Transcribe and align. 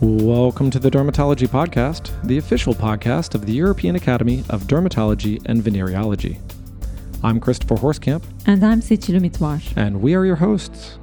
Welcome 0.00 0.70
to 0.70 0.78
the 0.78 0.90
Dermatology 0.90 1.48
Podcast, 1.48 2.10
the 2.22 2.38
official 2.38 2.72
podcast 2.74 3.34
of 3.34 3.46
the 3.46 3.52
European 3.52 3.96
Academy 3.96 4.44
of 4.48 4.64
Dermatology 4.64 5.42
and 5.46 5.60
Venereology. 5.62 6.38
I'm 7.24 7.40
Christopher 7.40 7.74
Horskamp, 7.76 8.22
And 8.46 8.64
I'm 8.64 8.80
Seçilu 8.80 9.20
Mitvar. 9.20 9.60
and 9.76 10.00
we 10.00 10.14
are 10.14 10.24
your 10.24 10.36
hosts. 10.36 10.98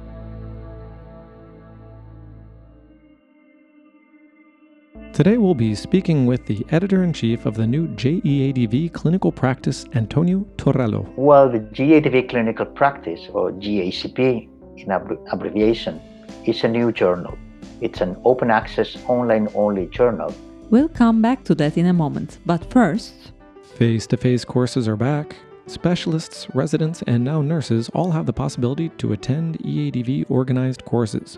Today 5.12 5.38
we'll 5.38 5.54
be 5.54 5.74
speaking 5.74 6.26
with 6.26 6.44
the 6.46 6.64
editor 6.70 7.02
in 7.02 7.12
chief 7.12 7.46
of 7.46 7.54
the 7.54 7.66
new 7.66 7.88
JEADV 7.88 8.92
clinical 8.92 9.32
practice, 9.32 9.86
Antonio 9.94 10.40
Torrelo. 10.56 11.10
Well, 11.16 11.50
the 11.50 11.60
JEADV 11.60 12.28
clinical 12.28 12.66
practice, 12.66 13.20
or 13.32 13.50
JEACP 13.52 14.48
in 14.76 14.88
abbre- 14.88 15.18
abbreviation, 15.32 16.00
is 16.44 16.62
a 16.64 16.68
new 16.68 16.92
journal. 16.92 17.36
It's 17.80 18.00
an 18.00 18.16
open 18.24 18.50
access, 18.50 18.96
online 19.06 19.48
only 19.54 19.86
journal. 19.86 20.34
We'll 20.70 20.88
come 20.88 21.22
back 21.22 21.44
to 21.44 21.54
that 21.56 21.76
in 21.76 21.86
a 21.86 21.92
moment, 21.92 22.38
but 22.44 22.70
first, 22.70 23.32
Face 23.76 24.06
to 24.06 24.16
face 24.16 24.42
courses 24.42 24.88
are 24.88 24.96
back. 24.96 25.36
Specialists, 25.66 26.46
residents, 26.54 27.02
and 27.06 27.22
now 27.22 27.42
nurses 27.42 27.90
all 27.90 28.10
have 28.10 28.24
the 28.24 28.32
possibility 28.32 28.88
to 28.96 29.12
attend 29.12 29.58
EADV 29.58 30.30
organized 30.30 30.86
courses. 30.86 31.36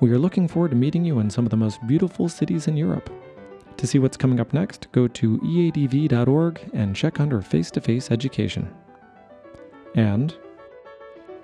We 0.00 0.10
are 0.10 0.18
looking 0.18 0.46
forward 0.46 0.72
to 0.72 0.76
meeting 0.76 1.06
you 1.06 1.20
in 1.20 1.30
some 1.30 1.46
of 1.46 1.50
the 1.50 1.56
most 1.56 1.78
beautiful 1.86 2.28
cities 2.28 2.68
in 2.68 2.76
Europe. 2.76 3.08
To 3.78 3.86
see 3.86 3.98
what's 3.98 4.18
coming 4.18 4.40
up 4.40 4.52
next, 4.52 4.92
go 4.92 5.08
to 5.08 5.38
eadv.org 5.38 6.70
and 6.74 6.94
check 6.94 7.18
under 7.18 7.40
face 7.40 7.70
to 7.70 7.80
face 7.80 8.10
education. 8.10 8.68
And 9.94 10.36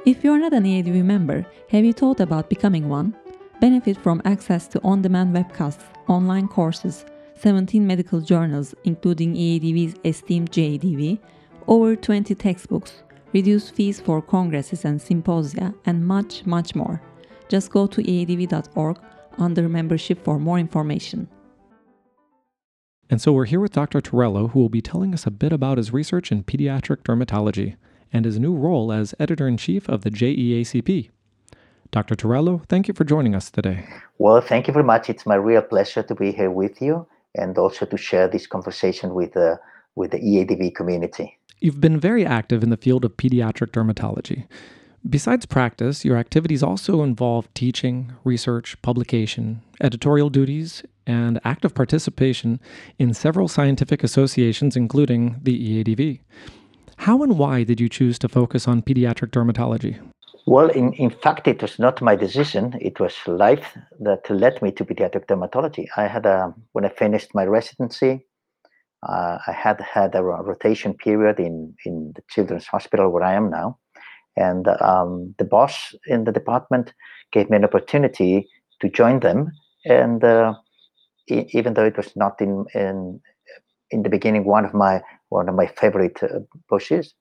if 0.04 0.22
you're 0.22 0.38
not 0.38 0.52
an 0.52 0.64
EADV 0.64 1.02
member, 1.02 1.46
have 1.70 1.82
you 1.82 1.94
thought 1.94 2.20
about 2.20 2.50
becoming 2.50 2.90
one? 2.90 3.16
Benefit 3.60 3.96
from 3.96 4.20
access 4.24 4.68
to 4.68 4.82
on 4.82 5.00
demand 5.00 5.34
webcasts, 5.34 5.84
online 6.08 6.46
courses, 6.46 7.06
17 7.38 7.86
medical 7.86 8.20
journals, 8.20 8.74
including 8.84 9.34
EADV's 9.34 9.96
esteemed 10.04 10.50
JEADV, 10.52 11.18
over 11.66 11.96
20 11.96 12.34
textbooks, 12.34 13.02
reduced 13.32 13.74
fees 13.74 13.98
for 13.98 14.20
congresses 14.20 14.84
and 14.84 15.00
symposia, 15.00 15.74
and 15.86 16.06
much, 16.06 16.44
much 16.44 16.74
more. 16.74 17.00
Just 17.48 17.70
go 17.70 17.86
to 17.86 18.02
eadv.org 18.02 18.98
under 19.38 19.68
membership 19.68 20.22
for 20.22 20.38
more 20.38 20.58
information. 20.58 21.28
And 23.08 23.22
so 23.22 23.32
we're 23.32 23.46
here 23.46 23.60
with 23.60 23.72
Dr. 23.72 24.00
Torrelo, 24.00 24.50
who 24.50 24.60
will 24.60 24.68
be 24.68 24.82
telling 24.82 25.14
us 25.14 25.26
a 25.26 25.30
bit 25.30 25.52
about 25.52 25.78
his 25.78 25.92
research 25.92 26.32
in 26.32 26.42
pediatric 26.42 27.02
dermatology 27.04 27.76
and 28.12 28.24
his 28.24 28.38
new 28.38 28.54
role 28.54 28.92
as 28.92 29.14
editor 29.18 29.46
in 29.46 29.56
chief 29.56 29.88
of 29.88 30.02
the 30.02 30.10
JEACP. 30.10 31.10
Dr. 31.90 32.14
Torrelo, 32.14 32.66
thank 32.68 32.88
you 32.88 32.94
for 32.94 33.04
joining 33.04 33.34
us 33.34 33.50
today. 33.50 33.86
Well, 34.18 34.40
thank 34.40 34.66
you 34.66 34.72
very 34.72 34.84
much. 34.84 35.08
It's 35.08 35.26
my 35.26 35.36
real 35.36 35.62
pleasure 35.62 36.02
to 36.02 36.14
be 36.14 36.32
here 36.32 36.50
with 36.50 36.80
you 36.80 37.06
and 37.34 37.56
also 37.58 37.86
to 37.86 37.96
share 37.96 38.28
this 38.28 38.46
conversation 38.46 39.14
with, 39.14 39.32
the 39.34 39.58
with 39.94 40.10
the 40.10 40.18
EADV 40.18 40.74
community. 40.74 41.38
You've 41.60 41.80
been 41.80 41.98
very 41.98 42.24
active 42.24 42.62
in 42.62 42.70
the 42.70 42.76
field 42.76 43.04
of 43.04 43.16
pediatric 43.16 43.70
dermatology. 43.70 44.46
Besides 45.08 45.46
practice, 45.46 46.04
your 46.04 46.16
activities 46.16 46.62
also 46.62 47.02
involve 47.02 47.52
teaching, 47.54 48.12
research, 48.24 48.80
publication, 48.82 49.62
editorial 49.80 50.30
duties, 50.30 50.82
and 51.06 51.40
active 51.44 51.74
participation 51.74 52.58
in 52.98 53.14
several 53.14 53.46
scientific 53.46 54.02
associations, 54.02 54.76
including 54.76 55.38
the 55.42 55.84
EADV. 55.84 56.20
How 56.98 57.22
and 57.22 57.38
why 57.38 57.62
did 57.62 57.80
you 57.80 57.88
choose 57.88 58.18
to 58.18 58.28
focus 58.28 58.66
on 58.66 58.82
pediatric 58.82 59.30
dermatology? 59.30 60.00
Well, 60.46 60.68
in, 60.70 60.92
in 60.94 61.10
fact, 61.10 61.48
it 61.48 61.60
was 61.60 61.78
not 61.78 62.00
my 62.00 62.14
decision. 62.14 62.74
It 62.80 63.00
was 63.00 63.14
life 63.26 63.76
that 64.00 64.28
led 64.30 64.62
me 64.62 64.70
to 64.72 64.84
pediatric 64.84 65.26
dermatology. 65.26 65.86
I 65.96 66.06
had 66.06 66.24
a, 66.24 66.54
when 66.72 66.84
I 66.84 66.88
finished 66.88 67.34
my 67.34 67.44
residency, 67.44 68.26
uh, 69.08 69.38
I 69.46 69.52
had 69.52 69.80
had 69.80 70.14
a 70.14 70.22
rotation 70.24 70.94
period 70.94 71.40
in, 71.40 71.74
in 71.86 72.12
the 72.16 72.22
children's 72.30 72.66
hospital 72.66 73.10
where 73.10 73.24
I 73.24 73.34
am 73.34 73.50
now. 73.50 73.78
And 74.36 74.68
um, 74.82 75.34
the 75.38 75.44
boss 75.44 75.94
in 76.06 76.24
the 76.24 76.32
department 76.32 76.94
gave 77.32 77.50
me 77.50 77.56
an 77.58 77.64
opportunity 77.64 78.48
to 78.80 78.90
join 78.90 79.20
them. 79.20 79.52
And 79.86 80.24
uh, 80.24 80.54
e- 81.28 81.46
even 81.52 81.74
though 81.74 81.84
it 81.86 81.96
was 81.96 82.14
not 82.16 82.40
in, 82.40 82.66
in 82.74 83.20
in 83.90 84.02
the 84.02 84.08
beginning 84.10 84.44
one 84.44 84.64
of 84.64 84.74
my 84.74 85.02
one 85.30 85.48
of 85.48 85.54
my 85.54 85.66
favorite 85.66 86.22
uh, 86.22 86.40
pushes 86.68 87.14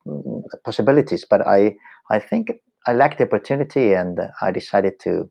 possibilities, 0.64 1.25
but 1.30 1.46
I 1.47 1.75
I 2.09 2.19
think 2.19 2.52
I 2.88 2.94
liked 2.94 3.18
the 3.18 3.25
opportunity 3.25 3.94
and 3.94 4.19
I 4.41 4.51
decided 4.51 5.00
to 5.01 5.29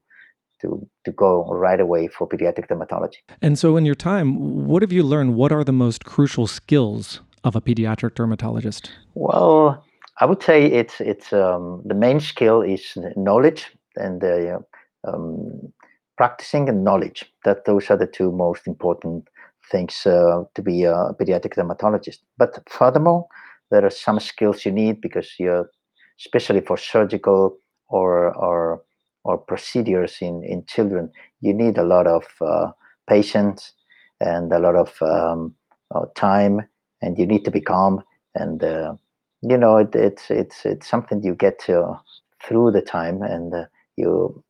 to 0.60 0.88
to 1.04 1.12
go 1.12 1.44
right 1.47 1.81
away 1.81 2.09
for 2.09 2.28
pediatric 2.28 2.69
dermatology. 2.69 3.19
And 3.42 3.59
so, 3.59 3.76
in 3.76 3.84
your 3.84 3.94
time, 3.94 4.66
what 4.66 4.82
have 4.82 4.92
you 4.92 5.03
learned? 5.03 5.34
What 5.34 5.53
are 5.53 5.65
the 5.65 5.72
most 5.72 6.04
crucial 6.04 6.47
skills 6.47 7.20
of 7.44 7.56
a 7.56 7.60
pediatric 7.60 8.15
dermatologist? 8.15 8.91
Well, 9.15 9.84
I 10.20 10.26
would 10.26 10.42
say 10.42 10.66
it's 10.66 11.00
it's 11.00 11.32
um, 11.32 11.82
the 11.84 11.94
main 11.94 12.20
skill 12.20 12.62
is 12.62 12.97
knowledge 13.16 13.66
and 13.97 14.22
uh, 14.25 14.59
um, 15.06 15.72
practicing 16.16 16.69
and 16.69 16.84
knowledge. 16.84 17.25
That 17.44 17.65
those 17.65 17.91
are 17.91 17.97
the 17.97 18.06
two 18.06 18.32
most 18.32 18.66
important 18.66 19.28
things 19.71 20.06
uh, 20.06 20.44
to 20.54 20.62
be 20.62 20.84
a 20.84 21.15
pediatric 21.19 21.54
dermatologist. 21.54 22.22
But 22.38 22.62
furthermore, 22.69 23.26
there 23.71 23.84
are 23.84 23.91
some 23.91 24.21
skills 24.21 24.65
you 24.65 24.72
need 24.72 25.00
because 25.00 25.34
you're 25.38 25.71
especially 26.19 26.60
for 26.60 26.76
surgical 26.76 27.58
or 27.88 28.34
or 28.36 28.82
or 29.25 29.38
procedures 29.38 30.19
in 30.20 30.42
in 30.44 30.64
children, 30.66 31.10
you 31.41 31.54
need 31.54 31.78
a 31.78 31.84
lot 31.84 32.06
of 32.06 32.25
uh, 32.41 32.70
patience 33.08 33.72
and 34.20 34.53
a 34.53 34.58
lot 34.58 34.76
of 34.76 35.00
um, 35.03 35.54
uh, 35.94 36.06
time, 36.14 36.66
and 37.03 37.19
you 37.19 37.26
need 37.26 37.44
to 37.44 37.50
be 37.50 37.60
calm. 37.60 38.03
And 38.34 38.62
uh, 38.62 38.94
you 39.42 39.56
know, 39.56 39.78
it, 39.78 39.94
it's 39.94 40.30
it's 40.30 40.64
it's 40.64 40.88
something 40.88 41.22
you 41.22 41.34
get 41.34 41.58
to 41.60 41.98
through 42.42 42.72
the 42.72 42.82
time, 42.82 43.22
and 43.22 43.54
uh, 43.54 43.64
you 43.97 44.42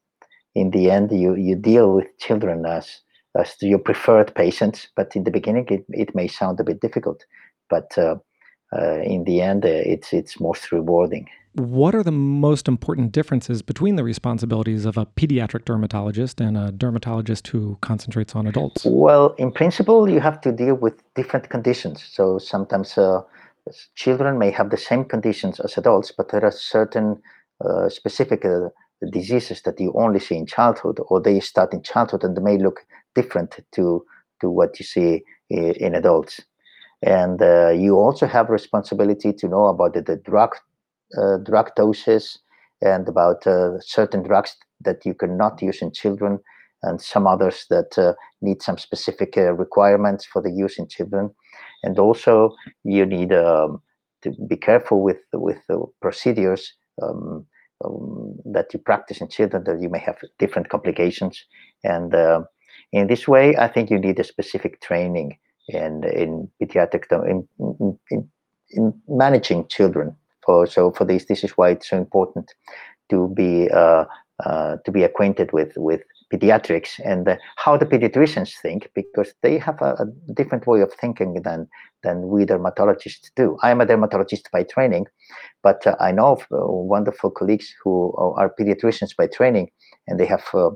in 0.54 0.70
the 0.70 0.90
end 0.90 1.12
you 1.12 1.34
you 1.34 1.56
deal 1.56 1.94
with 1.94 2.06
children 2.18 2.66
as 2.66 3.00
as 3.36 3.56
your 3.60 3.78
preferred 3.78 4.34
patients. 4.34 4.88
But 4.96 5.14
in 5.16 5.24
the 5.24 5.30
beginning, 5.30 5.66
it, 5.68 5.84
it 5.88 6.14
may 6.14 6.28
sound 6.28 6.60
a 6.60 6.64
bit 6.64 6.80
difficult, 6.80 7.24
but 7.68 7.96
uh, 8.74 9.00
in 9.02 9.24
the 9.24 9.40
end, 9.40 9.64
it's 9.64 10.12
it's 10.12 10.40
most 10.40 10.72
rewarding 10.72 11.28
what 11.54 11.94
are 11.94 12.02
the 12.02 12.10
most 12.10 12.66
important 12.66 13.12
differences 13.12 13.62
between 13.62 13.94
the 13.94 14.02
responsibilities 14.02 14.84
of 14.84 14.96
a 14.96 15.06
pediatric 15.06 15.64
dermatologist 15.64 16.40
and 16.40 16.56
a 16.56 16.72
dermatologist 16.72 17.46
who 17.46 17.78
concentrates 17.80 18.34
on 18.34 18.46
adults? 18.46 18.84
Well, 18.84 19.34
in 19.38 19.52
principle, 19.52 20.10
you 20.10 20.20
have 20.20 20.40
to 20.42 20.52
deal 20.52 20.74
with 20.74 21.00
different 21.14 21.50
conditions. 21.50 22.02
So 22.02 22.38
sometimes 22.38 22.98
uh, 22.98 23.22
children 23.94 24.38
may 24.38 24.50
have 24.50 24.70
the 24.70 24.76
same 24.76 25.04
conditions 25.04 25.60
as 25.60 25.78
adults, 25.78 26.10
but 26.10 26.30
there 26.30 26.44
are 26.44 26.50
certain 26.50 27.22
uh, 27.64 27.88
specific 27.88 28.44
uh, 28.44 28.70
diseases 29.12 29.62
that 29.62 29.78
you 29.78 29.92
only 29.94 30.18
see 30.18 30.36
in 30.36 30.46
childhood, 30.46 30.98
or 31.08 31.20
they 31.20 31.38
start 31.38 31.72
in 31.72 31.82
childhood 31.82 32.24
and 32.24 32.36
they 32.36 32.42
may 32.42 32.58
look 32.58 32.80
different 33.14 33.60
to 33.72 34.04
to 34.40 34.50
what 34.50 34.80
you 34.80 34.84
see 34.84 35.22
in, 35.50 35.74
in 35.74 35.94
adults. 35.94 36.40
And 37.04 37.42
uh, 37.42 37.70
you 37.70 37.96
also 37.96 38.26
have 38.26 38.48
responsibility 38.48 39.32
to 39.32 39.48
know 39.48 39.66
about 39.66 39.94
the, 39.94 40.02
the 40.02 40.16
drug 40.16 40.56
uh, 41.18 41.36
drug 41.38 41.70
doses 41.76 42.38
and 42.80 43.06
about 43.08 43.46
uh, 43.46 43.78
certain 43.80 44.22
drugs 44.22 44.56
that 44.80 45.04
you 45.04 45.14
cannot 45.14 45.62
use 45.62 45.80
in 45.82 45.92
children 45.92 46.40
and 46.82 47.00
some 47.00 47.26
others 47.26 47.66
that 47.70 47.96
uh, 47.98 48.14
need 48.40 48.62
some 48.62 48.78
specific 48.78 49.36
requirements 49.36 50.24
for 50.24 50.42
the 50.42 50.50
use 50.50 50.78
in 50.78 50.88
children. 50.88 51.30
And 51.82 51.98
also 51.98 52.54
you 52.84 53.06
need 53.06 53.32
um, 53.32 53.80
to 54.22 54.32
be 54.48 54.56
careful 54.56 55.02
with 55.02 55.18
with 55.32 55.58
the 55.68 55.84
procedures 56.00 56.72
um, 57.02 57.46
um, 57.84 58.34
that 58.46 58.72
you 58.72 58.78
practice 58.78 59.20
in 59.20 59.28
children 59.28 59.64
that 59.64 59.80
you 59.80 59.90
may 59.90 60.00
have 60.00 60.18
different 60.38 60.70
complications. 60.70 61.44
And 61.84 62.14
uh, 62.14 62.44
in 62.92 63.08
this 63.08 63.26
way 63.26 63.56
i 63.56 63.68
think 63.68 63.90
you 63.90 63.98
need 63.98 64.18
a 64.18 64.24
specific 64.24 64.80
training 64.80 65.36
in 65.68 66.04
in 66.04 66.48
pediatric 66.60 67.04
in, 67.28 67.46
in, 68.10 68.28
in 68.70 68.94
managing 69.08 69.66
children 69.68 70.14
for 70.44 70.66
so 70.66 70.90
for 70.92 71.04
this 71.04 71.26
this 71.26 71.44
is 71.44 71.52
why 71.52 71.70
it's 71.70 71.88
so 71.88 71.96
important 71.96 72.54
to 73.10 73.28
be 73.28 73.68
uh, 73.70 74.04
uh, 74.44 74.76
to 74.84 74.90
be 74.90 75.02
acquainted 75.04 75.52
with 75.52 75.72
with 75.76 76.02
pediatrics 76.32 77.00
and 77.04 77.38
how 77.56 77.76
the 77.76 77.86
pediatricians 77.86 78.54
think 78.60 78.90
because 78.94 79.32
they 79.42 79.58
have 79.58 79.80
a, 79.80 79.94
a, 80.00 80.32
different 80.32 80.66
way 80.66 80.80
of 80.80 80.92
thinking 80.92 81.40
than 81.42 81.68
than 82.02 82.28
we 82.28 82.44
dermatologists 82.44 83.30
do. 83.36 83.56
I 83.62 83.70
am 83.70 83.80
a 83.80 83.86
dermatologist 83.86 84.50
by 84.50 84.64
training, 84.64 85.06
but 85.62 85.86
uh, 85.86 85.94
I 86.00 86.10
know 86.12 86.32
of 86.32 86.42
uh, 86.50 86.66
wonderful 86.66 87.30
colleagues 87.30 87.72
who 87.82 88.12
are 88.16 88.52
pediatricians 88.58 89.14
by 89.16 89.28
training, 89.28 89.70
and 90.08 90.18
they 90.18 90.26
have 90.26 90.44
uh, 90.54 90.70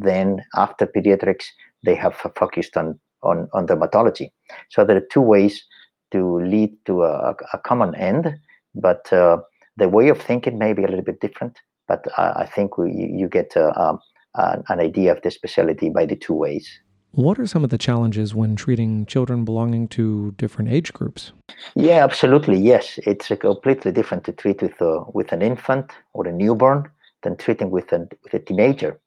then 0.00 0.44
after 0.56 0.86
pediatrics 0.86 1.46
they 1.82 1.94
have 1.94 2.14
focused 2.36 2.76
on 2.76 2.98
on 3.22 3.48
on 3.52 3.66
dermatology. 3.66 4.30
So 4.70 4.84
there 4.84 4.96
are 4.96 5.06
two 5.12 5.20
ways 5.20 5.64
to 6.12 6.40
lead 6.40 6.76
to 6.86 7.04
a, 7.04 7.36
a 7.52 7.58
common 7.58 7.94
end 7.94 8.40
but 8.74 9.12
uh, 9.12 9.38
the 9.76 9.88
way 9.88 10.08
of 10.08 10.20
thinking 10.20 10.58
may 10.58 10.72
be 10.72 10.84
a 10.84 10.88
little 10.88 11.04
bit 11.04 11.20
different. 11.20 11.58
But 11.88 12.06
I, 12.16 12.42
I 12.42 12.46
think 12.46 12.78
we, 12.78 12.92
you 12.92 13.28
get 13.28 13.56
uh, 13.56 13.72
um, 13.74 13.98
an 14.34 14.80
idea 14.80 15.12
of 15.12 15.22
the 15.22 15.30
specialty 15.30 15.88
by 15.90 16.06
the 16.06 16.16
two 16.16 16.34
ways. 16.34 16.68
What 17.12 17.40
are 17.40 17.46
some 17.46 17.64
of 17.64 17.70
the 17.70 17.78
challenges 17.78 18.36
when 18.36 18.54
treating 18.54 19.04
children 19.04 19.44
belonging 19.44 19.88
to 19.88 20.32
different 20.36 20.70
age 20.70 20.92
groups? 20.92 21.32
Yeah, 21.74 22.04
absolutely. 22.04 22.56
Yes, 22.58 23.00
it's 23.04 23.26
completely 23.28 23.90
different 23.90 24.22
to 24.24 24.32
treat 24.32 24.62
with 24.62 24.80
a, 24.80 25.00
with 25.12 25.32
an 25.32 25.42
infant 25.42 25.90
or 26.12 26.28
a 26.28 26.32
newborn 26.32 26.88
than 27.24 27.36
treating 27.36 27.70
with 27.70 27.92
a 27.92 28.08
with 28.22 28.34
a 28.34 28.38
teenager, 28.38 28.98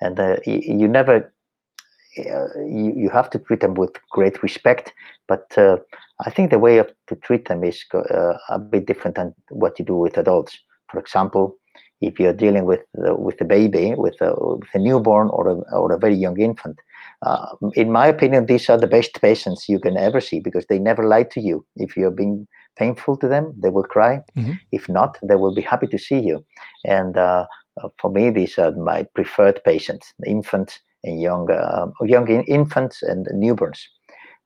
and 0.00 0.18
uh, 0.18 0.36
you, 0.44 0.88
never 0.88 1.16
uh, 1.16 1.20
you 2.16 2.92
you 2.96 3.10
have 3.10 3.30
to 3.30 3.38
treat 3.38 3.60
them 3.60 3.74
with 3.74 3.92
great 4.10 4.42
respect. 4.42 4.92
But 5.28 5.46
uh, 5.56 5.78
I 6.26 6.30
think 6.30 6.50
the 6.50 6.58
way 6.58 6.78
of, 6.78 6.90
to 7.08 7.16
treat 7.16 7.48
them 7.48 7.64
is 7.64 7.84
uh, 7.94 8.34
a 8.48 8.58
bit 8.58 8.86
different 8.86 9.16
than 9.16 9.34
what 9.50 9.78
you 9.78 9.84
do 9.84 9.96
with 9.96 10.18
adults. 10.18 10.58
For 10.90 10.98
example, 10.98 11.56
if 12.00 12.18
you're 12.18 12.32
dealing 12.32 12.64
with 12.64 12.80
uh, 13.06 13.14
with 13.14 13.40
a 13.40 13.44
baby, 13.44 13.94
with 13.96 14.20
a, 14.20 14.34
with 14.36 14.68
a 14.74 14.78
newborn 14.78 15.28
or 15.28 15.48
a, 15.48 15.54
or 15.76 15.92
a 15.92 15.98
very 15.98 16.16
young 16.16 16.40
infant, 16.40 16.78
uh, 17.22 17.54
in 17.74 17.92
my 17.92 18.06
opinion, 18.06 18.46
these 18.46 18.68
are 18.68 18.78
the 18.78 18.86
best 18.86 19.20
patients 19.20 19.68
you 19.68 19.78
can 19.78 19.96
ever 19.96 20.20
see 20.20 20.40
because 20.40 20.66
they 20.66 20.78
never 20.78 21.06
lie 21.06 21.24
to 21.24 21.40
you. 21.40 21.64
If 21.76 21.96
you're 21.96 22.10
being 22.10 22.48
painful 22.76 23.16
to 23.18 23.28
them, 23.28 23.54
they 23.62 23.70
will 23.70 23.84
cry. 23.84 24.20
Mm-hmm. 24.36 24.52
If 24.72 24.88
not, 24.88 25.18
they 25.22 25.36
will 25.36 25.54
be 25.54 25.62
happy 25.62 25.86
to 25.88 25.98
see 25.98 26.18
you. 26.18 26.44
And 26.84 27.16
uh, 27.16 27.46
uh 27.82 27.88
for 27.98 28.10
me, 28.10 28.30
these 28.30 28.58
are 28.58 28.72
my 28.72 29.06
preferred 29.14 29.62
patients: 29.64 30.12
infants 30.26 30.80
and 31.04 31.20
young 31.20 31.50
uh, 31.50 31.86
young 32.02 32.28
infants 32.28 33.02
and 33.02 33.26
newborns. 33.34 33.80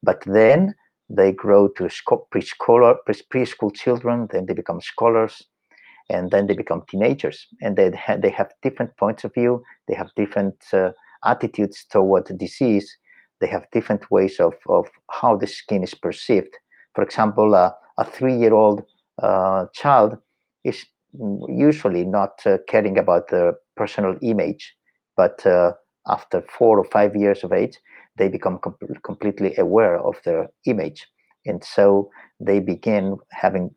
But 0.03 0.23
then 0.27 0.75
they 1.09 1.33
grow 1.33 1.69
to 1.69 1.85
preschool 2.33 2.97
preschool 3.33 3.75
children, 3.75 4.29
then 4.33 4.47
they 4.47 4.55
become 4.55 4.81
scholars, 4.81 5.43
and 6.11 6.31
then 6.31 6.47
they 6.47 6.55
become 6.55 6.83
teenagers 6.89 7.47
and 7.63 7.77
they, 7.77 7.91
they 8.19 8.31
have 8.31 8.53
different 8.63 8.97
points 8.97 9.25
of 9.25 9.33
view 9.35 9.63
they 9.89 9.95
have 9.95 10.11
different 10.17 10.55
uh, 10.73 10.91
attitudes 11.25 11.87
toward 11.91 12.27
the 12.27 12.35
disease 12.35 12.97
they 13.41 13.47
have 13.47 13.67
different 13.73 14.11
ways 14.11 14.39
of, 14.39 14.55
of 14.69 14.87
how 15.11 15.37
the 15.37 15.47
skin 15.47 15.83
is 15.83 15.95
perceived 15.95 16.55
for 16.95 17.03
example 17.03 17.55
uh, 17.55 17.71
a 17.99 18.05
three-year-old 18.05 18.83
uh, 19.23 19.67
child 19.73 20.19
is 20.65 20.85
usually 21.49 22.05
not 22.05 22.41
uh, 22.45 22.59
caring 22.69 22.99
about 22.99 23.29
the 23.29 23.55
personal 23.77 24.17
image 24.21 24.75
but 25.17 25.45
uh, 25.47 25.73
after 26.07 26.43
four 26.59 26.79
or 26.79 26.85
five 26.85 27.15
years 27.17 27.45
of 27.45 27.53
age 27.53 27.79
they 28.17 28.29
become 28.29 28.59
com- 28.59 28.77
completely 29.03 29.57
aware 29.57 29.99
of 29.99 30.17
their 30.25 30.49
image 30.67 31.07
and 31.47 31.63
so 31.63 32.11
they 32.41 32.61
begin 32.61 33.17
having 33.31 33.71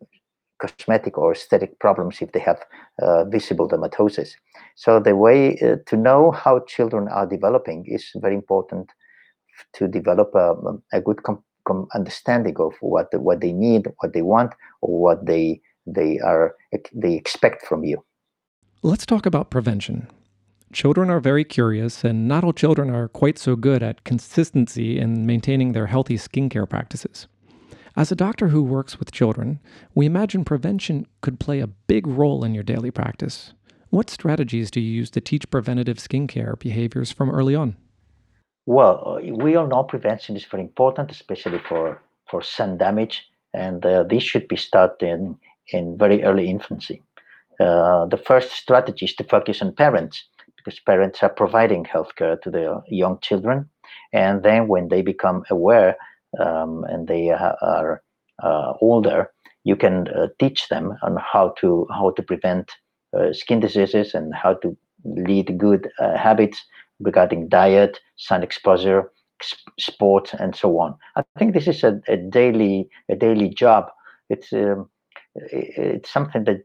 cosmetic 0.59 1.18
or 1.18 1.33
aesthetic 1.33 1.79
problems 1.79 2.21
if 2.21 2.31
they 2.31 2.39
have 2.39 2.59
uh, 3.01 3.25
visible 3.25 3.68
dermatosis. 3.68 4.31
So 4.75 5.00
the 5.00 5.15
way 5.15 5.59
uh, 5.59 5.77
to 5.85 5.97
know 5.97 6.31
how 6.31 6.59
children 6.68 7.07
are 7.09 7.27
developing 7.27 7.85
is 7.88 8.09
very 8.15 8.35
important 8.35 8.89
to 9.73 9.88
develop 9.88 10.33
a, 10.35 10.56
a 10.94 11.01
good 11.01 11.23
com- 11.23 11.44
com- 11.68 11.88
understanding 11.94 12.56
of 12.59 12.73
what 12.81 13.07
what 13.19 13.41
they 13.41 13.51
need, 13.51 13.88
what 14.00 14.13
they 14.13 14.21
want, 14.21 14.53
or 14.81 15.00
what 15.00 15.25
they 15.25 15.62
they 15.85 16.19
are 16.19 16.56
they 16.94 17.13
expect 17.13 17.65
from 17.65 17.83
you. 17.83 18.03
Let's 18.83 19.06
talk 19.06 19.25
about 19.25 19.50
prevention. 19.50 20.07
Children 20.73 21.09
are 21.09 21.21
very 21.21 21.45
curious, 21.45 22.03
and 22.03 22.27
not 22.27 22.43
all 22.43 22.51
children 22.51 22.89
are 22.89 23.07
quite 23.07 23.37
so 23.37 23.55
good 23.55 23.81
at 23.81 24.03
consistency 24.03 24.99
in 24.99 25.25
maintaining 25.25 25.71
their 25.71 25.87
healthy 25.87 26.17
skincare 26.17 26.69
practices. 26.69 27.27
As 27.95 28.11
a 28.11 28.15
doctor 28.15 28.49
who 28.49 28.61
works 28.61 28.99
with 28.99 29.11
children, 29.11 29.59
we 29.95 30.05
imagine 30.05 30.43
prevention 30.43 31.07
could 31.21 31.39
play 31.39 31.61
a 31.61 31.67
big 31.67 32.05
role 32.05 32.43
in 32.43 32.53
your 32.53 32.63
daily 32.63 32.91
practice. 32.91 33.53
What 33.89 34.09
strategies 34.09 34.69
do 34.69 34.81
you 34.81 34.91
use 34.91 35.09
to 35.11 35.21
teach 35.21 35.49
preventative 35.49 35.97
skincare 35.97 36.59
behaviors 36.59 37.11
from 37.11 37.31
early 37.31 37.55
on? 37.55 37.77
Well, 38.65 39.19
we 39.23 39.55
all 39.55 39.67
know 39.67 39.83
prevention 39.83 40.35
is 40.35 40.43
very 40.43 40.63
important, 40.63 41.09
especially 41.09 41.59
for, 41.59 42.01
for 42.29 42.41
sun 42.41 42.77
damage, 42.77 43.25
and 43.53 43.85
uh, 43.85 44.03
this 44.03 44.23
should 44.23 44.49
be 44.49 44.57
started 44.57 45.07
in, 45.07 45.37
in 45.69 45.97
very 45.97 46.23
early 46.23 46.49
infancy. 46.49 47.01
Uh, 47.57 48.05
the 48.05 48.17
first 48.17 48.51
strategy 48.51 49.05
is 49.05 49.15
to 49.15 49.23
focus 49.23 49.61
on 49.61 49.73
parents 49.73 50.25
because 50.57 50.80
parents 50.80 51.24
are 51.24 51.30
providing 51.30 51.86
healthcare 51.86 52.42
to 52.42 52.51
their 52.51 52.81
young 52.89 53.19
children. 53.21 53.69
And 54.13 54.44
then 54.44 54.68
when 54.68 54.89
they 54.89 55.01
become 55.01 55.44
aware 55.50 55.95
um, 56.39 56.83
and 56.89 57.07
they 57.07 57.30
are 57.30 58.01
uh, 58.44 58.74
older, 58.81 59.31
you 59.63 59.75
can 59.75 60.07
uh, 60.09 60.27
teach 60.39 60.68
them 60.69 60.98
on 61.01 61.18
how 61.18 61.54
to 61.59 61.88
how 61.92 62.12
to 62.12 62.24
prevent 62.24 62.71
uh, 63.18 63.33
skin 63.33 63.59
diseases 63.59 64.13
and 64.13 64.33
how 64.33 64.54
to 64.56 64.77
lead 65.04 65.57
good 65.57 65.89
habits 66.15 66.63
regarding 67.00 67.48
diet, 67.48 68.00
sun 68.15 68.44
exposure, 68.44 69.12
sport, 69.80 70.33
and 70.39 70.56
so 70.56 70.80
on. 70.80 70.95
I 71.15 71.24
think 71.38 71.54
this 71.54 71.68
is 71.68 71.83
a, 71.83 72.00
a 72.07 72.18
daily 72.18 72.89
a 73.09 73.15
daily 73.15 73.50
job. 73.50 73.89
It's 74.30 74.51
um, 74.54 74.89
it's 75.36 76.12
something 76.12 76.44
that 76.45 76.63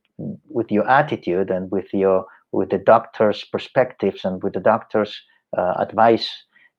with 0.49 0.71
your 0.71 0.89
attitude 0.89 1.51
and 1.51 1.71
with 1.71 1.93
your 1.93 2.25
with 2.53 2.71
the 2.71 2.79
doctor's 2.79 3.45
perspectives 3.45 4.25
and 4.25 4.43
with 4.43 4.53
the 4.53 4.61
doctor's 4.61 5.21
uh, 5.57 5.75
advice 5.79 6.31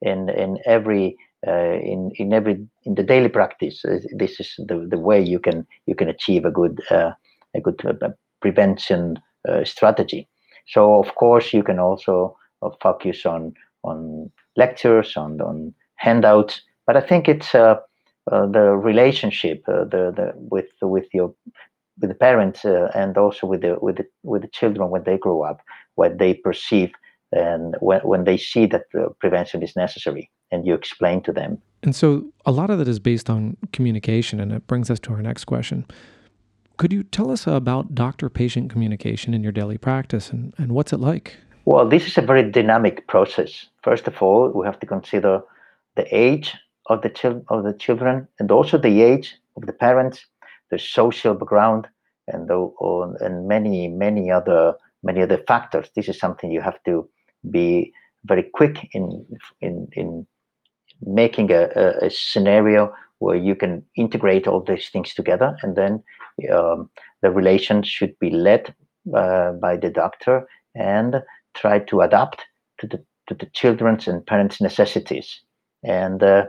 in 0.02 0.30
in 0.30 0.58
every 0.66 1.16
uh, 1.48 1.74
in 1.74 2.12
in 2.16 2.34
every 2.34 2.66
in 2.84 2.96
the 2.96 3.04
daily 3.04 3.30
practice. 3.30 3.84
Uh, 3.86 4.00
this 4.18 4.40
is 4.40 4.54
the, 4.58 4.88
the 4.90 5.00
way 5.00 5.22
you 5.22 5.40
can 5.40 5.66
you 5.86 5.96
can 5.96 6.10
achieve 6.10 6.46
a 6.46 6.52
good 6.52 6.82
uh, 6.92 7.12
a 7.56 7.62
good 7.62 7.82
prevention 8.42 9.20
strategy. 9.66 10.28
So 10.68 11.00
of 11.00 11.16
course 11.16 11.54
you 11.54 11.64
can 11.64 11.80
also 11.80 12.38
focus 12.82 13.26
on 13.26 13.54
on 13.84 14.32
lectures 14.56 15.18
on 15.18 15.42
on 15.42 15.74
handouts, 15.96 16.62
but 16.88 16.96
I 16.96 17.02
think 17.02 17.28
it's 17.28 17.54
uh, 18.32 18.46
the 18.46 18.78
relationship 18.78 19.64
uh, 19.68 19.84
the, 19.84 20.14
the 20.16 20.32
with 20.36 20.70
with 20.82 21.08
your 21.14 21.34
with 22.00 22.10
the 22.10 22.16
parents 22.16 22.66
uh, 22.66 22.92
and 22.94 23.18
also 23.18 23.48
with 23.48 23.62
the 23.62 23.78
with 23.82 23.98
the 23.98 24.06
with 24.24 24.42
the 24.42 24.48
children 24.48 24.90
when 24.90 25.04
they 25.04 25.18
grow 25.18 25.44
up, 25.44 25.62
what 25.96 26.18
they 26.18 26.34
perceive 26.34 26.92
and 27.32 27.76
when, 27.80 28.02
when 28.02 28.24
they 28.26 28.38
see 28.38 28.66
that 28.68 28.84
prevention 29.20 29.64
is 29.64 29.76
necessary 29.76 30.30
and 30.52 30.66
you 30.68 30.74
explain 30.74 31.22
to 31.24 31.32
them. 31.32 31.62
And 31.82 31.96
so 31.96 32.32
a 32.46 32.52
lot 32.52 32.70
of 32.70 32.78
that 32.80 32.88
is 32.88 33.00
based 33.00 33.30
on 33.30 33.58
communication, 33.74 34.40
and 34.40 34.52
it 34.52 34.68
brings 34.68 34.90
us 34.90 35.00
to 35.02 35.14
our 35.14 35.22
next 35.22 35.46
question. 35.46 35.86
Could 36.78 36.94
you 36.94 37.04
tell 37.04 37.30
us 37.30 37.46
about 37.46 37.94
doctor 37.94 38.30
patient 38.30 38.72
communication 38.72 39.34
in 39.34 39.44
your 39.44 39.52
daily 39.52 39.78
practice 39.78 40.32
and, 40.32 40.54
and 40.58 40.72
what's 40.72 40.92
it 40.94 41.00
like? 41.00 41.38
Well, 41.66 41.88
this 41.88 42.08
is 42.08 42.18
a 42.18 42.22
very 42.22 42.50
dynamic 42.50 43.08
process. 43.08 43.68
First 43.84 44.08
of 44.08 44.22
all, 44.22 44.50
we 44.50 44.66
have 44.66 44.80
to 44.80 44.86
consider 44.86 45.42
the 45.96 46.08
age 46.16 46.56
of 46.88 47.02
the, 47.02 47.10
chil- 47.10 47.46
of 47.50 47.64
the 47.64 47.74
children 47.74 48.28
and 48.40 48.52
also 48.52 48.78
the 48.78 49.02
age 49.02 49.36
of 49.56 49.66
the 49.66 49.74
parents, 49.74 50.26
the 50.74 50.80
social 50.80 51.34
background, 51.34 51.88
and, 52.28 52.48
the, 52.48 53.18
and 53.20 53.48
many, 53.48 53.88
many 53.88 54.32
other 54.32 54.76
many 55.04 55.22
other 55.22 55.38
factors. 55.48 55.90
This 55.96 56.08
is 56.08 56.18
something 56.18 56.52
you 56.52 56.62
have 56.62 56.82
to 56.86 57.08
be 57.52 57.94
very 58.26 58.44
quick 58.44 58.90
in 58.94 59.26
in 59.62 59.88
in 59.94 60.26
making 61.06 61.52
a, 61.52 61.70
a, 61.76 62.06
a, 62.06 62.10
scenario 62.10 62.94
where 63.20 63.36
you 63.36 63.56
can 63.56 63.84
integrate 63.98 64.48
all 64.48 64.62
these 64.62 64.88
things 64.90 65.14
together. 65.14 65.58
And 65.62 65.76
then 65.76 66.02
um, 66.54 66.90
the 67.22 67.30
relation 67.30 67.84
should 67.84 68.18
be 68.20 68.30
led 68.30 68.74
uh, 69.14 69.52
by 69.54 69.76
the 69.76 69.90
doctor 69.90 70.48
and 70.76 71.22
try 71.54 71.80
to 71.80 72.02
adapt 72.02 72.46
to 72.80 72.88
the 72.88 73.04
to 73.28 73.34
the 73.34 73.48
children's 73.48 74.08
and 74.08 74.26
parents 74.26 74.62
necessities. 74.62 75.42
And 75.84 76.24
uh, 76.24 76.46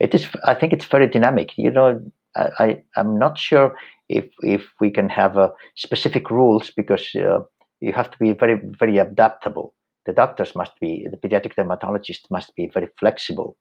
it 0.00 0.14
is 0.14 0.26
i 0.44 0.54
think 0.54 0.72
it's 0.72 0.86
very 0.86 1.08
dynamic. 1.08 1.58
You 1.58 1.70
know 1.70 2.00
i, 2.36 2.82
am 2.96 3.18
not 3.18 3.38
sure 3.38 3.76
if 4.08 4.26
if 4.42 4.68
we 4.80 4.90
can 4.90 5.08
have 5.08 5.36
uh, 5.36 5.50
specific 5.76 6.30
rules 6.30 6.70
because 6.70 7.14
uh, 7.16 7.40
you 7.80 7.92
have 7.92 8.10
to 8.10 8.18
be 8.18 8.32
very 8.32 8.60
very 8.78 8.98
adaptable 8.98 9.74
the 10.06 10.12
doctors 10.12 10.54
must 10.54 10.72
be 10.80 11.06
the 11.10 11.16
pediatric 11.16 11.54
dermatologist 11.54 12.30
must 12.30 12.54
be 12.56 12.66
very 12.68 12.88
flexible 12.98 13.56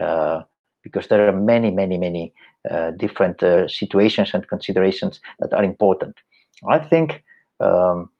uh, 0.00 0.40
because 0.82 1.08
there 1.08 1.28
are 1.28 1.32
many, 1.32 1.70
many, 1.70 1.98
many 1.98 2.32
uh, 2.70 2.90
different 2.92 3.42
uh, 3.42 3.68
situations 3.68 4.30
and 4.32 4.48
considerations 4.48 5.20
that 5.38 5.52
are 5.52 5.62
important. 5.62 6.16
I 6.68 6.78
think 6.78 7.22
um, 7.60 8.10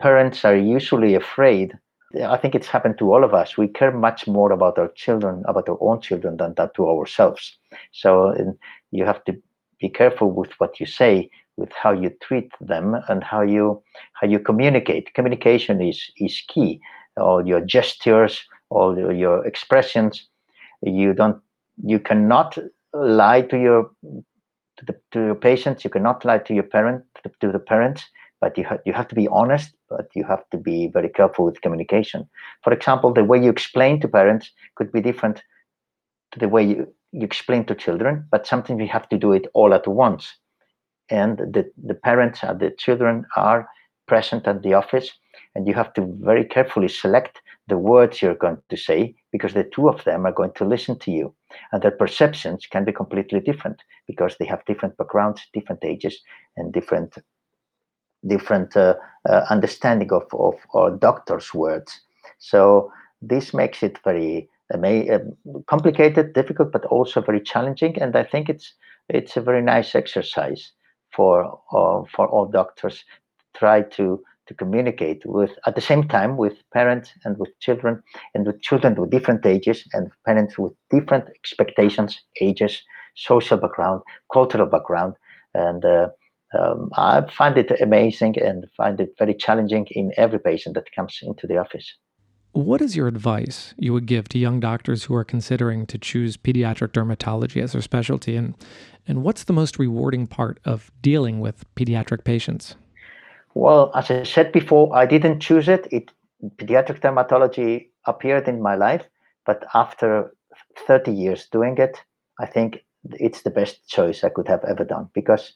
parents 0.00 0.44
are 0.44 0.56
usually 0.56 1.14
afraid. 1.14 1.78
I 2.26 2.36
think 2.36 2.54
it's 2.54 2.66
happened 2.66 2.98
to 2.98 3.12
all 3.12 3.22
of 3.22 3.34
us. 3.34 3.56
We 3.56 3.68
care 3.68 3.92
much 3.92 4.26
more 4.26 4.50
about 4.50 4.78
our 4.78 4.88
children, 4.96 5.44
about 5.46 5.68
our 5.68 5.78
own 5.80 6.00
children, 6.00 6.38
than 6.38 6.54
that 6.54 6.74
to 6.74 6.88
ourselves. 6.88 7.56
So 7.92 8.34
you 8.90 9.04
have 9.04 9.22
to 9.24 9.36
be 9.80 9.88
careful 9.88 10.30
with 10.30 10.50
what 10.58 10.80
you 10.80 10.86
say, 10.86 11.30
with 11.56 11.72
how 11.72 11.92
you 11.92 12.10
treat 12.22 12.50
them, 12.60 12.96
and 13.08 13.22
how 13.24 13.42
you 13.42 13.82
how 14.14 14.26
you 14.26 14.38
communicate. 14.38 15.14
Communication 15.14 15.80
is 15.80 16.10
is 16.16 16.42
key. 16.48 16.80
All 17.16 17.46
your 17.46 17.60
gestures, 17.60 18.44
all 18.70 18.96
your 19.12 19.44
expressions 19.46 20.28
you 20.82 21.12
don't 21.12 21.40
you 21.84 21.98
cannot 21.98 22.58
lie 22.94 23.42
to 23.42 23.58
your 23.58 23.90
to, 24.78 24.84
the, 24.86 24.96
to 25.12 25.20
your 25.26 25.34
patients 25.34 25.84
you 25.84 25.90
cannot 25.90 26.24
lie 26.24 26.38
to 26.38 26.54
your 26.54 26.62
parent 26.62 27.04
to, 27.22 27.30
to 27.40 27.52
the 27.52 27.58
parents 27.58 28.04
but 28.40 28.56
you, 28.56 28.64
ha- 28.64 28.78
you 28.86 28.92
have 28.92 29.08
to 29.08 29.14
be 29.14 29.28
honest 29.28 29.72
but 29.88 30.08
you 30.14 30.24
have 30.24 30.48
to 30.50 30.56
be 30.56 30.88
very 30.88 31.08
careful 31.08 31.44
with 31.44 31.60
communication 31.62 32.28
for 32.62 32.72
example 32.72 33.12
the 33.12 33.24
way 33.24 33.42
you 33.42 33.50
explain 33.50 34.00
to 34.00 34.08
parents 34.08 34.50
could 34.76 34.92
be 34.92 35.00
different 35.00 35.42
to 36.32 36.38
the 36.38 36.48
way 36.48 36.64
you, 36.64 36.92
you 37.12 37.22
explain 37.22 37.64
to 37.66 37.74
children, 37.74 38.26
but 38.30 38.46
sometimes 38.46 38.78
we 38.78 38.86
have 38.86 39.08
to 39.08 39.18
do 39.18 39.32
it 39.32 39.46
all 39.54 39.74
at 39.74 39.86
once. 39.86 40.34
And 41.10 41.38
the, 41.38 41.70
the 41.82 41.94
parents 41.94 42.40
and 42.42 42.60
the 42.60 42.70
children 42.70 43.24
are 43.36 43.68
present 44.06 44.46
at 44.46 44.62
the 44.62 44.74
office, 44.74 45.10
and 45.54 45.66
you 45.66 45.74
have 45.74 45.92
to 45.94 46.16
very 46.20 46.44
carefully 46.44 46.88
select 46.88 47.40
the 47.68 47.78
words 47.78 48.20
you're 48.20 48.34
going 48.34 48.58
to 48.70 48.76
say 48.76 49.14
because 49.30 49.54
the 49.54 49.64
two 49.64 49.88
of 49.88 50.02
them 50.04 50.26
are 50.26 50.32
going 50.32 50.52
to 50.54 50.64
listen 50.64 50.98
to 50.98 51.10
you 51.10 51.34
and 51.72 51.82
their 51.82 51.90
perceptions 51.90 52.66
can 52.66 52.84
be 52.84 52.92
completely 52.92 53.40
different 53.40 53.82
because 54.06 54.36
they 54.38 54.46
have 54.46 54.64
different 54.64 54.96
backgrounds 54.96 55.42
different 55.52 55.84
ages 55.84 56.18
and 56.56 56.72
different 56.72 57.18
different 58.26 58.76
uh, 58.76 58.94
uh, 59.28 59.44
understanding 59.50 60.10
of, 60.12 60.24
of, 60.32 60.54
of 60.74 60.98
doctors 60.98 61.52
words 61.54 62.00
so 62.38 62.90
this 63.20 63.52
makes 63.52 63.82
it 63.82 63.98
very 64.02 64.48
uh, 64.74 65.18
complicated 65.66 66.32
difficult 66.34 66.72
but 66.72 66.84
also 66.86 67.20
very 67.20 67.40
challenging 67.40 68.00
and 68.00 68.16
i 68.16 68.22
think 68.22 68.48
it's 68.48 68.74
it's 69.08 69.36
a 69.36 69.40
very 69.40 69.62
nice 69.62 69.94
exercise 69.94 70.72
for 71.14 71.44
uh, 71.72 72.02
for 72.14 72.26
all 72.28 72.46
doctors 72.46 73.04
try 73.54 73.82
to 73.82 74.22
to 74.46 74.54
communicate 74.54 75.22
with 75.26 75.52
at 75.66 75.74
the 75.74 75.80
same 75.80 76.08
time 76.08 76.36
with 76.36 76.54
parents 76.72 77.12
and 77.24 77.38
with 77.38 77.50
children 77.60 78.02
and 78.34 78.46
with 78.46 78.60
children 78.62 78.94
with 78.94 79.10
different 79.10 79.44
ages 79.44 79.84
and 79.92 80.10
parents 80.24 80.58
with 80.58 80.72
different 80.90 81.24
expectations 81.28 82.20
ages 82.40 82.82
social 83.14 83.58
background 83.58 84.02
cultural 84.32 84.66
background 84.66 85.14
and 85.54 85.84
uh, 85.84 86.08
um, 86.58 86.90
i 86.96 87.20
find 87.30 87.56
it 87.58 87.80
amazing 87.80 88.38
and 88.38 88.66
find 88.76 89.00
it 89.00 89.14
very 89.18 89.34
challenging 89.34 89.86
in 89.90 90.12
every 90.16 90.40
patient 90.40 90.74
that 90.74 90.92
comes 90.94 91.18
into 91.22 91.46
the 91.46 91.58
office 91.58 91.94
what 92.52 92.80
is 92.80 92.96
your 92.96 93.06
advice 93.06 93.74
you 93.78 93.92
would 93.92 94.06
give 94.06 94.28
to 94.28 94.38
young 94.38 94.58
doctors 94.60 95.04
who 95.04 95.14
are 95.14 95.24
considering 95.24 95.86
to 95.86 95.98
choose 95.98 96.36
pediatric 96.36 96.88
dermatology 96.88 97.62
as 97.62 97.72
their 97.72 97.82
specialty 97.82 98.36
and 98.36 98.54
and 99.06 99.22
what's 99.22 99.44
the 99.44 99.52
most 99.52 99.78
rewarding 99.78 100.26
part 100.26 100.58
of 100.64 100.90
dealing 101.02 101.40
with 101.40 101.64
pediatric 101.74 102.24
patients 102.24 102.74
well, 103.58 103.90
as 103.94 104.08
I 104.08 104.22
said 104.22 104.52
before, 104.52 104.94
I 104.94 105.04
didn't 105.04 105.40
choose 105.40 105.68
it. 105.68 105.88
It 105.90 106.12
pediatric 106.58 107.00
dermatology 107.00 107.88
appeared 108.06 108.46
in 108.46 108.62
my 108.62 108.76
life, 108.76 109.04
but 109.44 109.64
after 109.74 110.32
30 110.86 111.12
years 111.12 111.48
doing 111.50 111.76
it, 111.78 112.00
I 112.38 112.46
think 112.46 112.84
it's 113.14 113.42
the 113.42 113.50
best 113.50 113.88
choice 113.88 114.22
I 114.22 114.28
could 114.28 114.46
have 114.46 114.64
ever 114.64 114.84
done 114.84 115.08
because 115.12 115.54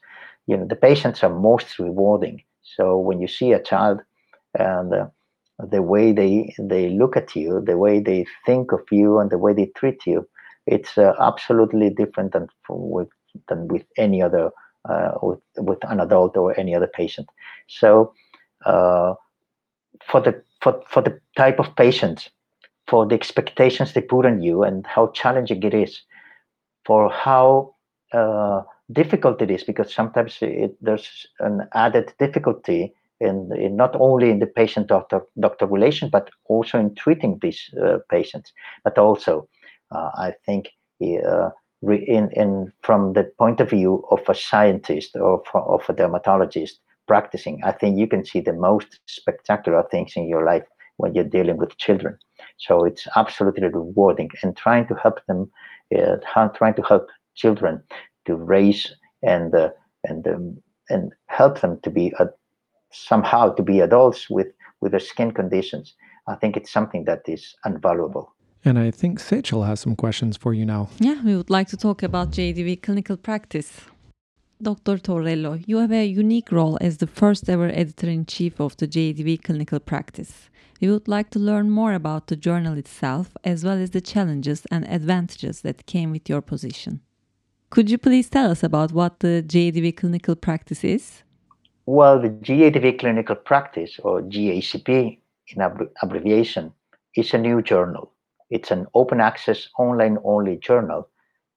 you 0.49 0.57
know 0.57 0.67
the 0.67 0.75
patients 0.75 1.23
are 1.23 1.31
most 1.31 1.79
rewarding. 1.79 2.43
So 2.63 2.99
when 2.99 3.21
you 3.21 3.29
see 3.29 3.53
a 3.53 3.63
child 3.63 4.01
and 4.59 4.93
uh, 4.93 5.07
the 5.59 5.83
way 5.83 6.13
they 6.13 6.55
they 6.59 6.91
look 6.91 7.17
at 7.17 7.37
you, 7.37 7.61
the 7.65 7.79
way 7.79 8.01
they 8.01 8.27
think 8.47 8.73
of 8.73 8.81
you, 8.91 9.19
and 9.19 9.31
the 9.31 9.39
way 9.39 9.53
they 9.53 9.67
treat 9.77 10.07
you, 10.07 10.29
it's 10.67 10.97
uh, 10.99 11.15
absolutely 11.21 11.91
different 11.91 12.33
than 12.33 12.49
with 12.69 13.09
than 13.49 13.69
with 13.69 13.85
any 13.97 14.23
other 14.23 14.51
uh, 14.89 15.13
with, 15.23 15.41
with 15.59 15.79
an 15.91 16.01
adult 16.01 16.37
or 16.37 16.59
any 16.59 16.75
other 16.75 16.89
patient. 16.89 17.29
So 17.69 18.13
uh, 18.67 19.15
for 20.05 20.21
the 20.21 20.43
for, 20.61 20.83
for 20.89 21.03
the 21.03 21.21
type 21.37 21.59
of 21.59 21.75
patients, 21.77 22.31
for 22.87 23.07
the 23.07 23.15
expectations 23.15 23.93
they 23.93 24.01
put 24.01 24.27
on 24.27 24.43
you 24.43 24.63
and 24.63 24.87
how 24.87 25.09
challenging 25.09 25.63
it 25.63 25.75
is, 25.75 26.03
for 26.85 27.11
how 27.11 27.75
uh, 28.13 28.63
difficult 28.93 29.41
it 29.43 29.51
is, 29.51 29.65
because 29.65 29.93
sometimes 29.93 30.39
it, 30.41 30.77
there's 30.81 31.27
an 31.41 31.69
added 31.75 32.13
difficulty 32.19 32.95
in, 33.23 33.50
in, 33.57 33.76
not 33.76 33.95
only 33.99 34.31
in 34.31 34.38
the 34.38 34.47
patient 34.47 34.88
doctor 34.88 35.21
doctor 35.41 35.67
relation, 35.67 36.09
but 36.11 36.31
also 36.47 36.79
in 36.79 36.95
treating 36.95 37.38
these 37.41 37.61
uh, 37.83 37.99
patients. 38.11 38.52
But 38.85 38.99
also, 38.99 39.49
uh, 39.95 40.11
I 40.14 40.35
think 40.45 40.69
uh, 41.02 41.50
in, 41.83 42.31
in 42.33 42.73
from 42.83 43.12
the 43.14 43.25
point 43.38 43.61
of 43.61 43.71
view 43.71 44.05
of 44.11 44.21
a 44.29 44.35
scientist 44.35 45.17
or 45.17 45.43
of 45.55 45.83
a 45.88 45.93
dermatologist 45.93 46.81
practicing, 47.07 47.62
I 47.64 47.73
think 47.73 47.99
you 47.99 48.07
can 48.07 48.25
see 48.25 48.41
the 48.41 48.52
most 48.52 49.00
spectacular 49.07 49.85
things 49.91 50.12
in 50.17 50.29
your 50.29 50.45
life 50.45 50.64
when 50.99 51.14
you're 51.14 51.25
dealing 51.25 51.57
with 51.57 51.76
children. 51.79 52.19
So 52.59 52.85
it's 52.85 53.07
absolutely 53.17 53.69
rewarding 53.69 54.31
and 54.43 54.57
trying 54.57 54.87
to 54.88 54.95
help 54.95 55.19
them, 55.26 55.50
uh, 55.97 56.17
trying 56.55 56.75
to 56.75 56.83
help 56.83 57.09
children 57.35 57.83
to 58.26 58.37
raise 58.37 58.95
and 59.23 59.55
uh, 59.55 59.71
and 60.05 60.26
um, 60.26 60.62
and 60.91 61.12
help 61.26 61.61
them 61.61 61.81
to 61.83 61.91
be 61.91 62.12
uh, 62.19 62.26
somehow 62.93 63.53
to 63.55 63.63
be 63.63 63.81
adults 63.81 64.31
with 64.31 64.49
with 64.81 64.93
their 64.93 65.01
skin 65.01 65.33
conditions. 65.33 65.95
I 66.27 66.35
think 66.35 66.57
it's 66.57 66.73
something 66.73 67.05
that 67.05 67.23
is 67.29 67.55
invaluable. 67.65 68.35
And 68.65 68.79
I 68.79 68.91
think 68.91 69.19
Seychel 69.19 69.67
has 69.67 69.81
some 69.81 69.97
questions 69.97 70.37
for 70.37 70.55
you 70.55 70.65
now. 70.65 70.89
Yeah, 70.99 71.21
we 71.25 71.37
would 71.37 71.51
like 71.51 71.69
to 71.69 71.77
talk 71.77 72.03
about 72.03 72.31
JEADV 72.31 72.83
clinical 72.83 73.17
practice. 73.17 73.81
Dr. 74.63 74.99
Torrelo, 74.99 75.63
you 75.67 75.79
have 75.79 75.91
a 75.91 76.07
unique 76.07 76.53
role 76.53 76.79
as 76.81 76.99
the 76.99 77.09
first 77.09 77.49
ever 77.49 77.69
editor 77.69 78.09
in 78.09 78.25
chief 78.27 78.61
of 78.61 78.77
the 78.77 78.87
JEADV 78.87 79.43
clinical 79.43 79.81
practice. 79.81 80.49
We 80.81 80.89
would 80.89 81.09
like 81.09 81.31
to 81.31 81.41
learn 81.41 81.71
more 81.71 81.95
about 81.95 82.29
the 82.29 82.37
journal 82.37 82.79
itself, 82.79 83.37
as 83.43 83.65
well 83.65 83.79
as 83.79 83.91
the 83.91 84.01
challenges 84.01 84.65
and 84.71 84.87
advantages 84.89 85.63
that 85.63 85.87
came 85.87 86.13
with 86.13 86.29
your 86.29 86.41
position. 86.41 87.01
Could 87.71 87.91
you 87.91 87.99
please 87.99 88.29
tell 88.29 88.51
us 88.51 88.63
about 88.63 88.93
what 88.93 89.21
the 89.21 89.45
JEADV 89.45 89.97
clinical 89.97 90.37
practice 90.37 90.85
is? 90.85 91.23
Well, 91.87 92.21
the 92.21 92.31
JEADV 92.31 92.99
clinical 93.01 93.37
practice, 93.37 93.99
or 94.03 94.23
JEACP 94.23 95.19
in 95.49 95.91
abbreviation, 96.03 96.73
is 97.17 97.35
a 97.35 97.39
new 97.39 97.61
journal 97.61 98.12
it's 98.53 98.71
an 98.71 98.87
open 98.95 99.19
access 99.19 99.69
online 99.79 100.19
only 100.25 100.59
journal, 100.59 101.09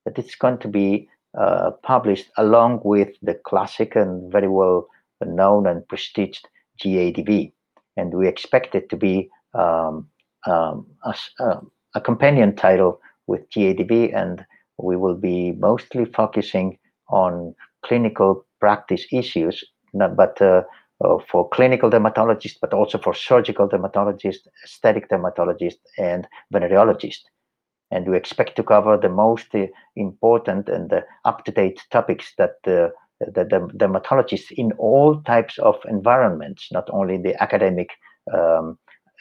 but 0.05 0.17
it's 0.17 0.35
going 0.35 0.57
to 0.59 0.69
be 0.69 1.09
uh, 1.37 1.71
published 1.83 2.29
along 2.37 2.79
with 2.85 3.09
the 3.21 3.33
classic 3.33 3.97
and 3.97 4.31
very 4.31 4.47
well 4.47 4.87
known 5.21 5.67
and 5.67 5.85
prestigious 5.89 6.41
JEADV. 6.81 7.51
And 7.97 8.13
we 8.13 8.29
expect 8.29 8.75
it 8.75 8.89
to 8.89 8.95
be 8.95 9.29
um, 9.53 10.07
um, 10.47 10.87
a, 11.03 11.13
a, 11.95 12.01
companion 12.01 12.55
title 12.55 13.01
with 13.27 13.49
JEADV, 13.49 14.15
and 14.15 14.45
we 14.77 14.95
will 14.95 15.15
be 15.15 15.51
mostly 15.51 16.05
focusing 16.05 16.77
on 17.09 17.55
clinical 17.83 18.45
practice 18.61 19.05
issues, 19.11 19.65
not, 19.95 20.15
but 20.15 20.41
uh, 20.41 20.63
uh, 21.03 21.17
for 21.29 21.49
clinical 21.49 21.89
dermatologists, 21.89 22.57
but 22.61 22.73
also 22.73 22.97
for 22.97 23.13
surgical 23.13 23.67
dermatologists, 23.67 24.47
aesthetic 24.63 25.09
dermatologists, 25.09 25.79
and 25.97 26.27
venereologists. 26.53 27.23
And 27.91 28.07
we 28.07 28.17
expect 28.17 28.55
to 28.55 28.63
cover 28.63 28.97
the 28.97 29.09
most 29.09 29.53
uh, 29.53 29.67
important 29.95 30.69
and 30.69 30.91
up-to-date 31.25 31.81
topics 31.91 32.33
that 32.37 32.51
the, 32.63 32.91
the, 33.19 33.43
the, 33.43 33.69
dermatologists 33.77 34.51
in 34.51 34.71
all 34.73 35.21
types 35.23 35.57
of 35.59 35.75
environments, 35.87 36.71
not 36.71 36.89
only 36.91 37.17
the 37.17 37.41
academic 37.41 37.89
um, 38.33 38.77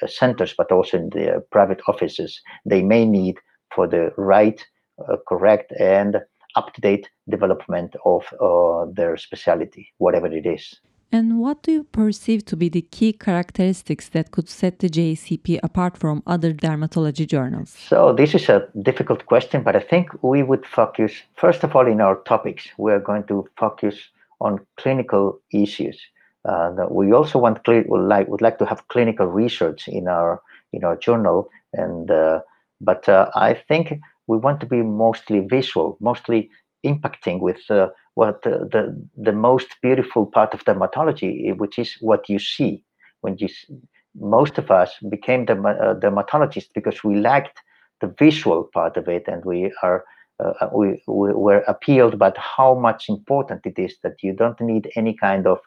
centers, 0.07 0.55
but 0.57 0.73
also 0.73 0.97
in 0.97 1.11
the 1.11 1.45
private 1.51 1.81
offices, 1.89 2.41
they 2.65 2.83
may 2.83 3.05
need 3.05 3.39
for 3.75 3.87
the 3.87 4.13
right, 4.17 4.65
uh, 5.09 5.17
correct, 5.29 5.73
and 5.79 6.19
up-to-date 6.55 7.09
development 7.29 7.95
of 8.05 8.23
uh, 8.41 8.87
their 8.93 9.17
specialty, 9.17 9.93
whatever 9.99 10.27
it 10.27 10.47
is. 10.47 10.81
And 11.13 11.39
what 11.39 11.63
do 11.63 11.71
you 11.71 11.85
perceive 11.85 12.45
to 12.47 12.57
be 12.57 12.69
the 12.69 12.83
key 12.83 13.13
characteristics 13.13 14.09
that 14.09 14.33
could 14.33 14.49
set 14.49 14.81
the 14.81 14.89
JCP 14.89 15.61
apart 15.63 15.97
from 15.97 16.25
other 16.27 16.53
dermatology 16.53 17.25
journals? 17.25 17.71
So, 17.71 18.13
this 18.13 18.35
is 18.35 18.49
a 18.49 18.67
difficult 18.83 19.27
question, 19.27 19.63
but 19.63 19.77
I 19.77 19.81
think 19.81 20.09
we 20.25 20.43
would 20.43 20.67
focus, 20.67 21.13
first 21.37 21.63
of 21.63 21.77
all, 21.77 21.87
in 21.87 22.01
our 22.01 22.17
topics. 22.23 22.67
We 22.79 22.91
are 22.93 22.99
going 22.99 23.25
to 23.29 23.49
focus 23.57 23.95
on 24.41 24.67
clinical 24.77 25.41
issues. 25.53 26.01
Uh, 26.45 26.87
we 26.91 27.13
also 27.13 27.39
want 27.39 27.67
would 27.67 28.09
like 28.09 28.27
would 28.29 28.43
like 28.43 28.59
to 28.59 28.67
have 28.67 28.89
clinical 28.89 29.27
research 29.27 29.87
in 29.87 30.09
our 30.09 30.43
in 30.73 30.83
our 30.83 30.97
journal, 30.97 31.49
and 31.73 32.11
uh, 32.11 32.41
but 32.81 33.09
uh, 33.09 33.31
I 33.35 33.55
think 33.55 34.01
we 34.27 34.37
want 34.37 34.61
to 34.61 34.67
be 34.67 34.83
mostly 34.83 35.41
visual, 35.41 35.97
mostly 36.01 36.51
impacting 36.85 37.41
with 37.41 37.59
uh, 37.71 37.89
what 38.15 38.43
the, 38.43 38.69
the, 38.73 39.09
the 39.17 39.33
most 39.33 39.69
beautiful 39.83 40.27
part 40.27 40.55
of 40.55 40.65
dermatology, 40.65 41.57
which 41.57 41.79
is 41.79 41.97
what 42.01 42.29
you 42.29 42.39
see 42.39 42.83
when 43.23 43.37
you. 43.39 43.49
Most 44.17 44.59
of 44.59 44.71
us 44.71 44.93
became 45.11 45.45
derm 45.45 45.67
uh, 45.67 45.95
dermatologists 45.99 46.69
because 46.73 47.03
we 47.03 47.17
lacked 47.17 47.59
the 48.01 48.15
visual 48.19 48.71
part 48.73 48.97
of 48.97 49.09
it, 49.09 49.25
and 49.27 49.45
we 49.45 49.73
are 49.83 50.05
uh, 50.43 50.53
uh, 50.61 50.69
we, 50.73 51.03
we 51.07 51.33
were 51.33 51.63
appealed 51.67 52.15
about 52.15 52.37
how 52.39 52.75
much 52.75 53.09
important 53.09 53.61
it 53.65 53.79
is 53.79 53.97
that 54.03 54.23
you 54.23 54.33
don't 54.33 54.61
need 54.61 54.91
any 54.97 55.15
kind 55.15 55.47
of 55.47 55.59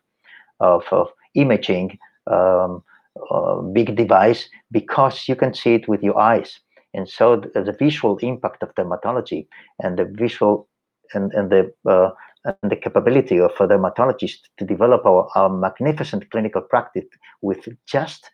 of, 0.59 0.83
of 0.91 1.09
imaging 1.35 1.97
um, 2.27 2.83
uh, 3.31 3.55
big 3.61 3.95
device 3.95 4.49
because 4.71 5.27
you 5.27 5.35
can 5.35 5.53
see 5.53 5.75
it 5.75 5.87
with 5.87 6.01
your 6.01 6.19
eyes. 6.19 6.59
And 6.93 7.07
so 7.07 7.35
the, 7.35 7.75
visual 7.77 8.17
impact 8.17 8.63
of 8.63 8.73
dermatology 8.75 9.47
and 9.83 9.99
the 9.99 10.05
visual 10.05 10.67
and, 11.13 11.31
and 11.33 11.49
the 11.49 11.73
uh, 11.89 12.11
and 12.45 12.71
the 12.71 12.75
capability 12.75 13.39
of 13.39 13.51
a 13.59 13.67
dermatologist 13.67 14.49
to 14.57 14.65
develop 14.65 15.05
our, 15.05 15.27
our 15.35 15.49
magnificent 15.49 16.29
clinical 16.31 16.61
practice 16.61 17.05
with 17.41 17.67
just 17.85 18.29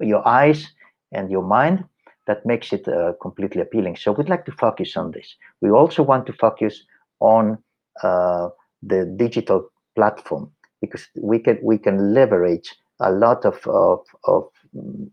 your 0.00 0.26
eyes 0.26 0.68
and 1.12 1.30
your 1.30 1.42
mind 1.42 1.84
that 2.26 2.44
makes 2.46 2.72
it 2.72 2.86
uh, 2.86 3.14
completely 3.20 3.60
appealing. 3.60 3.96
So 3.96 4.12
we'd 4.12 4.28
like 4.28 4.44
to 4.44 4.52
focus 4.52 4.96
on 4.96 5.10
this. 5.10 5.34
We 5.60 5.70
also 5.70 6.02
want 6.02 6.26
to 6.26 6.32
focus 6.34 6.84
on 7.20 7.58
uh, 8.02 8.50
the 8.82 9.12
digital 9.16 9.70
platform 9.96 10.52
because 10.80 11.08
we 11.20 11.38
can 11.40 11.58
we 11.62 11.78
can 11.78 12.14
leverage 12.14 12.74
a 13.00 13.10
lot 13.10 13.44
of 13.44 13.66
of, 13.66 14.00
of 14.24 14.44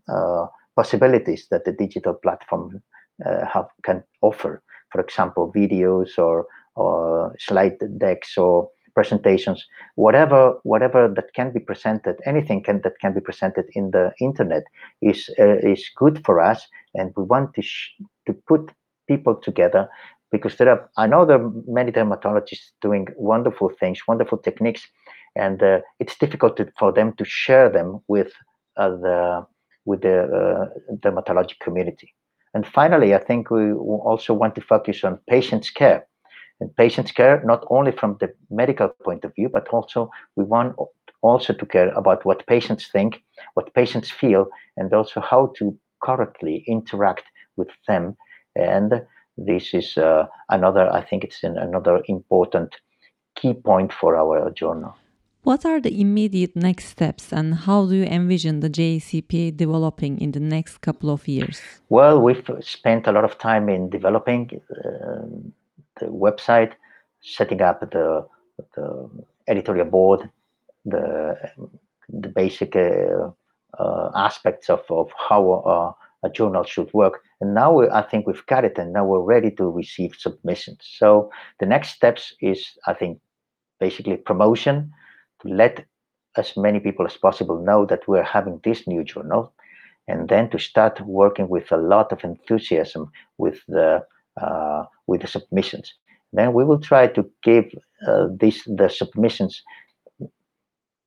uh, 0.08 0.46
possibilities 0.76 1.48
that 1.50 1.64
the 1.64 1.72
digital 1.72 2.14
platform 2.14 2.82
uh, 3.24 3.46
have 3.46 3.66
can 3.82 4.04
offer. 4.22 4.62
For 4.92 5.00
example, 5.00 5.52
videos 5.54 6.18
or 6.18 6.46
or 6.76 7.34
slide 7.38 7.78
decks 7.98 8.36
or 8.36 8.68
presentations, 8.94 9.66
whatever 9.94 10.58
whatever 10.62 11.08
that 11.08 11.32
can 11.34 11.52
be 11.52 11.60
presented, 11.60 12.16
anything 12.24 12.62
can 12.62 12.80
that 12.82 12.98
can 13.00 13.14
be 13.14 13.20
presented 13.20 13.64
in 13.72 13.90
the 13.90 14.12
internet 14.20 14.64
is 15.00 15.30
uh, 15.38 15.58
is 15.58 15.90
good 15.96 16.24
for 16.24 16.40
us, 16.40 16.66
and 16.94 17.12
we 17.16 17.24
want 17.24 17.54
to 17.54 17.62
to 18.26 18.32
put 18.46 18.70
people 19.08 19.34
together 19.34 19.88
because 20.30 20.56
there 20.56 20.70
are 20.70 20.90
I 20.96 21.06
know 21.06 21.24
there 21.24 21.40
are 21.42 21.52
many 21.66 21.92
dermatologists 21.92 22.72
doing 22.80 23.06
wonderful 23.16 23.70
things, 23.80 24.00
wonderful 24.08 24.38
techniques, 24.38 24.86
and 25.34 25.62
uh, 25.62 25.80
it's 26.00 26.18
difficult 26.18 26.56
to, 26.56 26.72
for 26.78 26.92
them 26.92 27.12
to 27.14 27.24
share 27.24 27.68
them 27.70 28.00
with 28.08 28.32
uh, 28.76 28.90
the 28.90 29.46
with 29.86 30.02
the 30.02 30.22
uh, 30.22 30.96
dermatologic 30.96 31.58
community. 31.60 32.14
And 32.54 32.66
finally, 32.66 33.14
I 33.14 33.18
think 33.18 33.50
we 33.50 33.72
also 33.72 34.34
want 34.34 34.54
to 34.56 34.60
focus 34.60 35.04
on 35.04 35.18
patients' 35.28 35.70
care 35.70 36.06
and 36.60 36.74
patients 36.76 37.12
care 37.12 37.42
not 37.44 37.64
only 37.70 37.92
from 37.92 38.16
the 38.20 38.32
medical 38.50 38.88
point 39.04 39.24
of 39.24 39.34
view, 39.34 39.48
but 39.48 39.68
also 39.68 40.10
we 40.36 40.44
want 40.44 40.74
also 41.22 41.52
to 41.52 41.66
care 41.66 41.90
about 41.90 42.24
what 42.24 42.46
patients 42.46 42.88
think, 42.88 43.22
what 43.54 43.74
patients 43.74 44.10
feel, 44.10 44.46
and 44.76 44.92
also 44.92 45.20
how 45.20 45.52
to 45.58 45.76
correctly 46.02 46.64
interact 46.66 47.24
with 47.56 47.68
them. 47.88 48.16
And 48.54 49.02
this 49.36 49.74
is 49.74 49.96
uh, 49.98 50.26
another, 50.48 50.90
I 50.92 51.02
think 51.02 51.24
it's 51.24 51.42
an, 51.42 51.58
another 51.58 52.02
important 52.06 52.74
key 53.34 53.54
point 53.54 53.92
for 53.92 54.16
our 54.16 54.50
journal. 54.50 54.94
What 55.46 55.64
are 55.64 55.80
the 55.80 56.00
immediate 56.00 56.56
next 56.56 56.86
steps 56.86 57.32
and 57.32 57.54
how 57.54 57.86
do 57.86 57.94
you 57.94 58.02
envision 58.02 58.58
the 58.58 58.68
JCPA 58.68 59.56
developing 59.56 60.20
in 60.20 60.32
the 60.32 60.40
next 60.40 60.78
couple 60.78 61.08
of 61.08 61.28
years? 61.28 61.60
Well, 61.88 62.20
we've 62.20 62.50
spent 62.62 63.06
a 63.06 63.12
lot 63.12 63.22
of 63.22 63.38
time 63.38 63.68
in 63.68 63.88
developing 63.88 64.60
uh, 64.68 65.22
the 66.00 66.06
website, 66.06 66.72
setting 67.20 67.62
up 67.62 67.78
the, 67.78 68.26
the 68.74 69.08
editorial 69.46 69.86
board, 69.86 70.28
the, 70.84 71.38
the 72.08 72.28
basic 72.28 72.74
uh, 72.74 73.30
uh, 73.78 74.10
aspects 74.16 74.68
of, 74.68 74.82
of 74.90 75.12
how 75.28 75.52
uh, 75.64 76.26
a 76.26 76.28
journal 76.28 76.64
should 76.64 76.92
work. 76.92 77.22
And 77.40 77.54
now 77.54 77.72
we, 77.72 77.88
I 77.88 78.02
think 78.02 78.26
we've 78.26 78.46
got 78.46 78.64
it 78.64 78.78
and 78.78 78.92
now 78.92 79.04
we're 79.04 79.20
ready 79.20 79.52
to 79.52 79.70
receive 79.70 80.16
submissions. 80.18 80.80
So 80.98 81.30
the 81.60 81.66
next 81.66 81.90
steps 81.90 82.34
is, 82.40 82.66
I 82.88 82.94
think, 82.94 83.20
basically 83.78 84.16
promotion 84.16 84.92
let 85.46 85.84
as 86.36 86.56
many 86.56 86.80
people 86.80 87.06
as 87.06 87.16
possible 87.16 87.58
know 87.62 87.86
that 87.86 88.06
we're 88.06 88.22
having 88.22 88.60
this 88.64 88.86
new 88.86 89.02
journal 89.02 89.52
and 90.08 90.28
then 90.28 90.48
to 90.50 90.58
start 90.58 91.00
working 91.00 91.48
with 91.48 91.70
a 91.72 91.76
lot 91.76 92.12
of 92.12 92.22
enthusiasm 92.24 93.10
with 93.38 93.58
the 93.68 94.04
uh, 94.40 94.84
with 95.06 95.22
the 95.22 95.26
submissions. 95.26 95.94
Then 96.32 96.52
we 96.52 96.64
will 96.64 96.78
try 96.78 97.06
to 97.08 97.28
give 97.42 97.64
uh, 98.06 98.28
this 98.30 98.62
the 98.66 98.88
submissions 98.88 99.62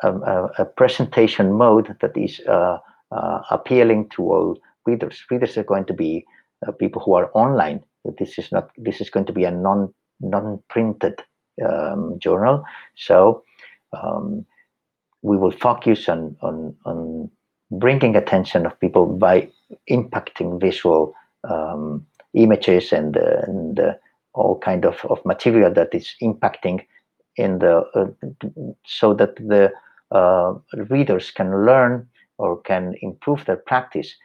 a, 0.01 0.11
a, 0.11 0.49
a, 0.59 0.65
presentation 0.65 1.53
mode 1.53 1.95
that 2.01 2.17
is 2.17 2.39
uh, 2.47 2.77
uh, 3.11 3.41
appealing 3.51 4.09
to 4.09 4.23
all 4.23 4.57
readers. 4.85 5.21
Readers 5.29 5.57
are 5.57 5.63
going 5.63 5.85
to 5.85 5.93
be 5.93 6.25
uh, 6.65 6.71
people 6.71 7.01
who 7.01 7.13
are 7.13 7.29
online. 7.33 7.83
This 8.17 8.37
is 8.39 8.51
not. 8.51 8.71
This 8.77 9.01
is 9.01 9.09
going 9.09 9.25
to 9.25 9.33
be 9.33 9.43
a 9.43 9.51
non 9.51 9.93
non 10.19 10.63
printed 10.69 11.21
um, 11.65 12.17
journal. 12.19 12.63
So 12.95 13.43
um, 13.93 14.45
we 15.21 15.37
will 15.37 15.51
focus 15.51 16.07
on 16.09 16.35
on 16.41 16.75
on 16.85 17.29
bringing 17.71 18.15
attention 18.15 18.65
of 18.65 18.79
people 18.79 19.05
by 19.05 19.49
impacting 19.89 20.59
visual 20.59 21.13
um, 21.47 22.05
images 22.33 22.91
and, 22.91 23.17
uh, 23.17 23.41
and 23.47 23.79
uh, 23.79 23.93
all 24.33 24.57
kind 24.59 24.85
of, 24.85 25.03
of 25.05 25.23
material 25.25 25.73
that 25.73 25.93
is 25.93 26.15
impacting 26.21 26.85
in 27.35 27.59
the 27.59 27.77
uh, 27.95 28.07
so 28.85 29.13
that 29.13 29.35
the 29.35 29.71
uh, 30.11 30.53
readers 30.89 31.31
can 31.31 31.65
learn 31.65 32.07
or 32.37 32.59
can 32.61 32.95
improve 33.01 33.45
their 33.45 33.57
practice 33.57 34.15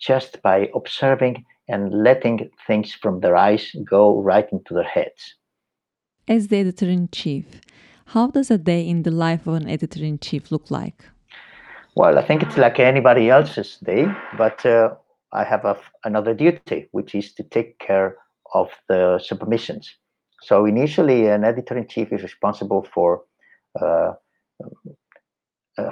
just 0.00 0.40
by 0.42 0.70
observing 0.74 1.44
and 1.68 1.92
letting 1.92 2.50
things 2.66 2.92
from 2.92 3.20
their 3.20 3.36
eyes 3.36 3.74
go 3.84 4.20
right 4.20 4.50
into 4.52 4.74
their 4.74 4.82
heads. 4.82 5.34
As 6.28 6.48
the 6.48 6.58
editor 6.58 6.86
in 6.86 7.08
chief, 7.08 7.60
how 8.06 8.28
does 8.28 8.50
a 8.50 8.58
day 8.58 8.86
in 8.86 9.02
the 9.02 9.10
life 9.10 9.46
of 9.46 9.54
an 9.54 9.68
editor 9.68 10.04
in 10.04 10.18
chief 10.18 10.50
look 10.50 10.70
like? 10.70 11.04
Well, 11.96 12.18
I 12.18 12.22
think 12.22 12.42
it's 12.42 12.56
like 12.56 12.80
anybody 12.80 13.30
else's 13.30 13.78
day, 13.78 14.06
but 14.36 14.64
uh, 14.66 14.94
I 15.32 15.44
have 15.44 15.64
a, 15.64 15.76
another 16.04 16.34
duty, 16.34 16.88
which 16.92 17.14
is 17.14 17.32
to 17.34 17.42
take 17.44 17.78
care 17.78 18.16
of 18.52 18.68
the 18.88 19.18
submissions. 19.18 19.94
So 20.42 20.66
initially, 20.66 21.26
an 21.28 21.44
editor-in-chief 21.44 22.12
is 22.12 22.22
responsible 22.22 22.86
for 22.92 23.22
uh, 23.80 24.12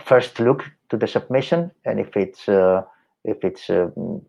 first 0.05 0.39
look 0.39 0.65
to 0.91 0.97
the 0.97 1.07
submission, 1.07 1.71
and 1.85 1.99
if 1.99 2.17
it's 2.17 2.49
uh, 2.49 2.83
if 3.25 3.45
it's 3.45 3.71
um, 3.71 4.23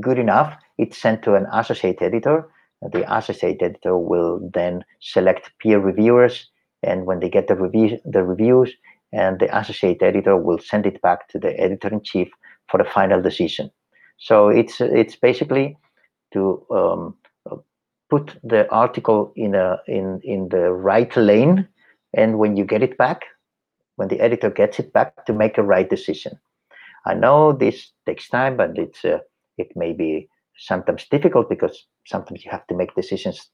good 0.00 0.18
enough, 0.18 0.54
it's 0.76 0.98
sent 0.98 1.22
to 1.22 1.34
an 1.34 1.46
associate 1.52 2.02
editor. 2.02 2.48
The 2.92 3.10
associate 3.12 3.62
editor 3.62 3.96
will 3.96 4.50
then 4.52 4.84
select 5.00 5.50
peer 5.60 5.80
reviewers, 5.80 6.50
and 6.82 7.06
when 7.06 7.20
they 7.20 7.28
get 7.28 7.48
the 7.48 7.56
review 7.56 7.98
the 8.04 8.22
reviews, 8.22 8.72
and 9.12 9.38
the 9.40 9.56
associate 9.56 10.02
editor 10.02 10.36
will 10.36 10.58
send 10.58 10.86
it 10.86 11.00
back 11.02 11.28
to 11.28 11.38
the 11.38 11.58
editor-in-chief 11.58 12.28
for 12.68 12.78
the 12.78 12.84
final 12.84 13.22
decision. 13.22 13.70
So 14.18 14.48
it's 14.48 14.80
it's 14.80 15.16
basically 15.16 15.76
to 16.32 16.64
um, 16.70 17.16
put 18.10 18.36
the 18.42 18.70
article 18.70 19.32
in 19.36 19.54
a 19.54 19.78
in 19.86 20.20
in 20.24 20.48
the 20.48 20.70
right 20.72 21.14
lane, 21.16 21.68
and 22.14 22.38
when 22.38 22.56
you 22.56 22.64
get 22.64 22.82
it 22.82 22.98
back, 22.98 23.22
when 23.96 24.08
the 24.08 24.20
editor 24.20 24.50
gets 24.50 24.78
it 24.78 24.92
back, 24.92 25.26
to 25.26 25.32
make 25.32 25.58
a 25.58 25.62
right 25.62 25.88
decision. 25.88 26.38
I 27.06 27.14
know 27.14 27.52
this 27.52 27.92
takes 28.06 28.28
time, 28.28 28.56
but 28.56 28.76
it's 28.78 29.04
uh, 29.04 29.18
it 29.56 29.72
may 29.76 29.92
be 29.92 30.28
sometimes 30.58 31.06
difficult 31.10 31.48
because 31.48 31.86
sometimes 32.06 32.44
you 32.44 32.50
have 32.50 32.66
to 32.66 32.74
make 32.74 32.94
decisions 32.94 33.48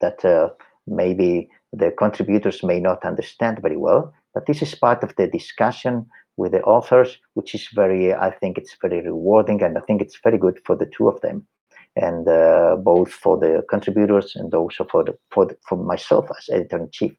that 0.00 0.24
uh, 0.24 0.48
maybe 0.86 1.48
the 1.76 1.90
contributors 1.90 2.62
may 2.62 2.80
not 2.80 3.04
understand 3.04 3.60
very 3.60 3.76
well. 3.76 4.12
But 4.32 4.46
this 4.46 4.62
is 4.62 4.74
part 4.74 5.02
of 5.02 5.14
the 5.16 5.26
discussion 5.26 6.06
with 6.36 6.52
the 6.52 6.62
authors, 6.62 7.18
which 7.34 7.54
is 7.54 7.68
very, 7.74 8.12
I 8.12 8.30
think 8.30 8.58
it's 8.58 8.76
very 8.80 9.00
rewarding, 9.00 9.62
and 9.62 9.78
I 9.78 9.80
think 9.82 10.02
it's 10.02 10.18
very 10.22 10.38
good 10.38 10.58
for 10.64 10.76
the 10.76 10.86
two 10.86 11.08
of 11.08 11.20
them, 11.20 11.46
and 11.94 12.26
uh, 12.28 12.76
both 12.76 13.12
for 13.12 13.38
the 13.38 13.64
contributors 13.70 14.34
and 14.34 14.52
also 14.54 14.84
for 14.90 15.04
the 15.04 15.16
for 15.30 15.46
the, 15.46 15.56
for 15.68 15.76
myself 15.76 16.26
as 16.36 16.48
editor 16.50 16.78
in 16.78 16.90
chief. 16.90 17.12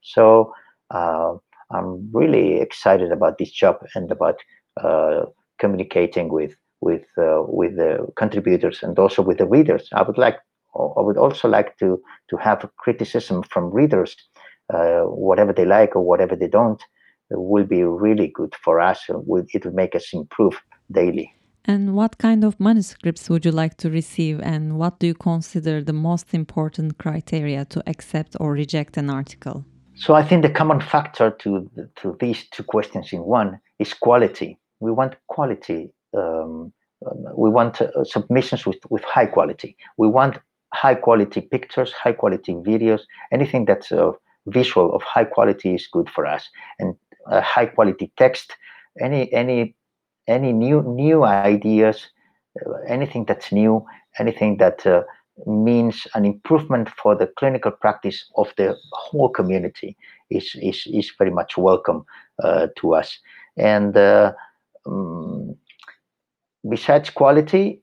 So 0.00 0.52
uh, 0.90 1.34
I'm 1.70 2.10
really 2.12 2.60
excited 2.60 3.12
about 3.12 3.38
this 3.38 3.50
job 3.50 3.76
and 3.94 4.10
about 4.10 4.36
uh, 4.82 5.26
communicating 5.58 6.28
with 6.30 6.56
with 6.80 7.04
uh, 7.18 7.42
with 7.46 7.76
the 7.76 8.06
contributors 8.16 8.82
and 8.82 8.98
also 8.98 9.22
with 9.22 9.38
the 9.38 9.46
readers. 9.46 9.88
I 9.92 10.02
would 10.02 10.18
like 10.18 10.38
I 10.74 11.00
would 11.00 11.16
also 11.16 11.48
like 11.48 11.76
to 11.78 12.02
to 12.30 12.36
have 12.36 12.68
criticism 12.76 13.42
from 13.42 13.70
readers, 13.70 14.16
uh, 14.72 15.02
whatever 15.02 15.52
they 15.52 15.64
like 15.64 15.96
or 15.96 16.02
whatever 16.02 16.36
they 16.36 16.48
don't 16.48 16.82
will 17.30 17.64
be 17.64 17.82
really 17.84 18.28
good 18.28 18.54
for 18.64 18.80
us. 18.80 19.00
It 19.08 19.26
will 19.26 19.72
make 19.72 19.94
us 19.94 20.12
improve 20.12 20.60
daily. 20.90 21.32
And 21.66 21.94
what 21.94 22.18
kind 22.18 22.44
of 22.44 22.60
manuscripts 22.60 23.30
would 23.30 23.46
you 23.46 23.50
like 23.50 23.76
to 23.78 23.90
receive, 23.90 24.38
and 24.42 24.78
what 24.78 24.98
do 24.98 25.06
you 25.06 25.14
consider 25.14 25.82
the 25.82 25.94
most 25.94 26.34
important 26.34 26.98
criteria 26.98 27.64
to 27.66 27.82
accept 27.86 28.36
or 28.38 28.52
reject 28.52 28.98
an 28.98 29.08
article? 29.08 29.64
So 29.94 30.14
I 30.14 30.24
think 30.24 30.42
the 30.42 30.50
common 30.50 30.80
factor 30.80 31.30
to 31.30 31.70
to 32.02 32.16
these 32.20 32.46
two 32.50 32.64
questions 32.64 33.12
in 33.12 33.24
one 33.24 33.60
is 33.78 33.94
quality. 33.94 34.58
We 34.80 34.92
want 34.92 35.14
quality. 35.28 35.90
Um, 36.12 36.72
um, 37.06 37.26
we 37.36 37.50
want 37.50 37.80
uh, 37.80 38.04
submissions 38.04 38.66
with, 38.66 38.78
with 38.90 39.04
high 39.04 39.26
quality. 39.26 39.76
We 39.96 40.08
want 40.08 40.38
high 40.74 40.94
quality 40.94 41.40
pictures, 41.40 41.92
high 41.92 42.12
quality 42.12 42.52
videos, 42.54 43.02
anything 43.32 43.64
that's 43.64 43.92
uh, 43.92 44.10
visual 44.46 44.94
of 44.94 45.02
high 45.02 45.24
quality 45.24 45.74
is 45.74 45.86
good 45.86 46.10
for 46.10 46.26
us. 46.26 46.48
And 46.78 46.96
uh, 47.30 47.40
high 47.40 47.66
quality 47.66 48.12
text, 48.18 48.52
any 49.00 49.32
any 49.32 49.74
any 50.26 50.52
new 50.52 50.82
new 50.82 51.24
ideas, 51.24 52.06
uh, 52.66 52.72
anything 52.88 53.24
that's 53.24 53.52
new, 53.52 53.86
anything 54.18 54.58
that 54.58 54.86
uh, 54.86 55.02
means 55.46 56.06
an 56.14 56.24
improvement 56.24 56.88
for 56.90 57.14
the 57.16 57.28
clinical 57.38 57.70
practice 57.70 58.24
of 58.36 58.52
the 58.56 58.76
whole 58.92 59.28
community 59.28 59.96
is 60.30 60.54
is 60.60 60.86
is 60.92 61.12
very 61.18 61.30
much 61.30 61.56
welcome 61.56 62.04
uh, 62.42 62.66
to 62.76 62.94
us. 62.94 63.18
And 63.56 63.96
um, 63.96 65.56
besides 66.68 67.10
quality, 67.10 67.80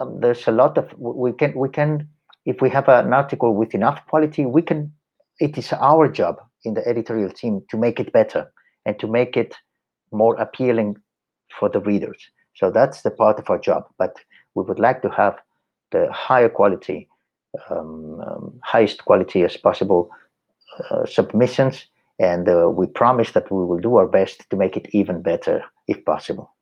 um, 0.00 0.20
there's 0.20 0.48
a 0.48 0.52
lot 0.52 0.78
of 0.78 0.92
we 0.98 1.32
can 1.32 1.52
we 1.54 1.68
can 1.68 2.08
if 2.50 2.60
we 2.60 2.68
have 2.70 2.88
an 2.88 3.12
article 3.12 3.54
with 3.54 3.74
enough 3.74 4.00
quality, 4.10 4.44
we 4.44 4.62
can. 4.62 4.92
It 5.38 5.56
is 5.56 5.72
our 5.72 6.06
job 6.08 6.34
in 6.64 6.74
the 6.74 6.86
editorial 6.86 7.30
team 7.30 7.62
to 7.70 7.76
make 7.78 7.98
it 7.98 8.12
better 8.12 8.52
and 8.84 8.98
to 8.98 9.06
make 9.06 9.36
it 9.42 9.54
more 10.12 10.34
appealing 10.36 10.96
for 11.58 11.68
the 11.70 11.80
readers. 11.80 12.20
So 12.54 12.70
that's 12.70 13.02
the 13.02 13.10
part 13.10 13.38
of 13.38 13.48
our 13.48 13.58
job. 13.58 13.84
But 13.96 14.16
we 14.54 14.64
would 14.64 14.78
like 14.78 15.00
to 15.02 15.10
have 15.10 15.36
the 15.92 16.12
higher 16.12 16.50
quality, 16.50 17.08
um, 17.70 18.20
um, 18.20 18.60
highest 18.62 19.04
quality 19.04 19.44
as 19.44 19.56
possible 19.56 20.10
uh, 20.90 21.06
submissions. 21.06 21.86
And 22.18 22.48
uh, 22.48 22.68
we 22.68 22.86
promise 22.86 23.30
that 23.32 23.50
we 23.50 23.64
will 23.64 23.78
do 23.78 23.96
our 23.96 24.06
best 24.06 24.50
to 24.50 24.56
make 24.56 24.76
it 24.76 24.88
even 24.92 25.22
better 25.22 25.64
if 25.88 26.04
possible. 26.04 26.52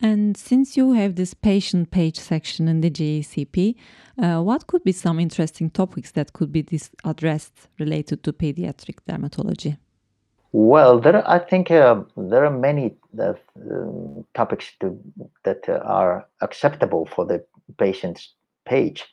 And 0.00 0.36
since 0.36 0.76
you 0.76 0.92
have 0.92 1.14
this 1.14 1.32
patient 1.32 1.90
page 1.90 2.18
section 2.18 2.68
in 2.68 2.80
the 2.82 2.90
JEACP, 2.90 3.76
uh, 4.22 4.42
what 4.42 4.66
could 4.66 4.84
be 4.84 4.92
some 4.92 5.18
interesting 5.18 5.70
topics 5.70 6.12
that 6.12 6.32
could 6.32 6.52
be 6.52 6.64
addressed 7.04 7.68
related 7.78 8.22
to 8.24 8.32
pediatric 8.32 8.98
dermatology? 9.08 9.78
Well, 10.52 11.00
there 11.00 11.16
are, 11.16 11.28
I 11.28 11.38
think 11.38 11.70
uh, 11.70 12.02
there 12.16 12.44
are 12.44 12.50
many 12.50 12.96
uh, 13.18 13.34
topics 14.34 14.72
to, 14.80 14.98
that 15.44 15.68
are 15.68 16.26
acceptable 16.40 17.06
for 17.06 17.26
the 17.26 17.44
patient's 17.78 18.32
page. 18.64 19.04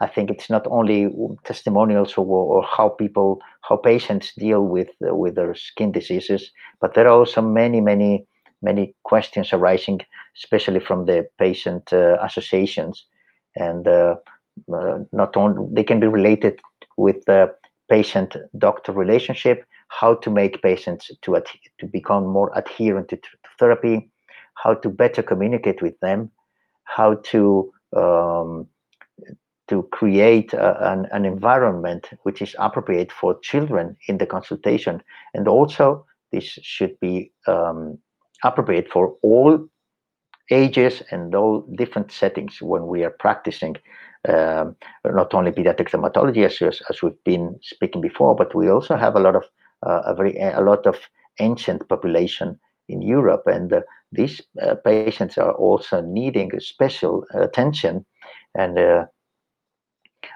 I 0.00 0.06
think 0.06 0.30
it's 0.30 0.50
not 0.50 0.66
only 0.66 1.08
testimonials 1.44 2.14
or, 2.16 2.26
or 2.26 2.62
how 2.64 2.88
people, 2.88 3.40
how 3.62 3.76
patients 3.76 4.32
deal 4.36 4.62
with 4.62 4.88
with 5.00 5.36
their 5.36 5.54
skin 5.54 5.92
diseases, 5.92 6.50
but 6.80 6.94
there 6.94 7.06
are 7.06 7.18
also 7.18 7.40
many, 7.40 7.80
many, 7.80 8.26
many 8.62 8.94
questions 9.04 9.52
arising, 9.52 10.00
especially 10.36 10.80
from 10.80 11.06
the 11.06 11.26
patient 11.38 11.92
uh, 11.92 12.16
associations, 12.22 13.06
and 13.56 13.86
uh, 13.86 14.16
uh 14.72 14.98
not 15.12 15.36
only 15.36 15.66
they 15.72 15.84
can 15.84 16.00
be 16.00 16.06
related 16.06 16.60
with 16.96 17.24
the 17.26 17.54
patient-doctor 17.88 18.92
relationship, 18.92 19.64
how 19.88 20.14
to 20.14 20.30
make 20.30 20.62
patients 20.62 21.10
to 21.22 21.42
to 21.78 21.86
become 21.86 22.26
more 22.26 22.50
adherent 22.54 23.08
to, 23.08 23.16
to 23.16 23.28
therapy, 23.58 24.10
how 24.54 24.74
to 24.74 24.88
better 24.88 25.22
communicate 25.22 25.82
with 25.82 25.98
them, 26.00 26.30
how 26.84 27.14
to 27.30 27.72
um, 27.96 28.66
to 29.68 29.82
create 29.84 30.52
a, 30.52 30.92
an, 30.92 31.06
an 31.12 31.24
environment 31.24 32.10
which 32.24 32.42
is 32.42 32.54
appropriate 32.58 33.12
for 33.12 33.38
children 33.40 33.96
in 34.08 34.18
the 34.18 34.26
consultation. 34.26 35.02
And 35.34 35.48
also, 35.48 36.04
this 36.30 36.44
should 36.44 36.98
be 37.00 37.32
um, 37.46 37.98
appropriate 38.44 38.90
for 38.90 39.16
all 39.22 39.66
ages 40.50 41.02
and 41.10 41.34
all 41.34 41.60
different 41.76 42.12
settings 42.12 42.60
when 42.60 42.86
we 42.86 43.04
are 43.04 43.10
practicing 43.18 43.76
um, 44.28 44.76
not 45.04 45.34
only 45.34 45.50
pediatric 45.50 45.90
dermatology 45.90 46.44
as, 46.44 46.80
as 46.88 47.02
we've 47.02 47.24
been 47.24 47.58
speaking 47.62 48.00
before, 48.00 48.36
but 48.36 48.54
we 48.54 48.68
also 48.68 48.96
have 48.96 49.16
a 49.16 49.20
lot 49.20 49.36
of 49.36 49.44
uh, 49.84 50.02
a 50.06 50.14
very 50.14 50.38
a 50.38 50.60
lot 50.60 50.86
of 50.86 50.96
ancient 51.40 51.88
population 51.88 52.58
in 52.88 53.02
Europe, 53.02 53.42
and 53.46 53.72
uh, 53.72 53.80
these 54.12 54.40
uh, 54.62 54.74
patients 54.84 55.38
are 55.38 55.52
also 55.52 56.00
needing 56.00 56.50
special 56.60 57.24
attention. 57.34 58.04
And 58.54 58.78
uh, 58.78 59.06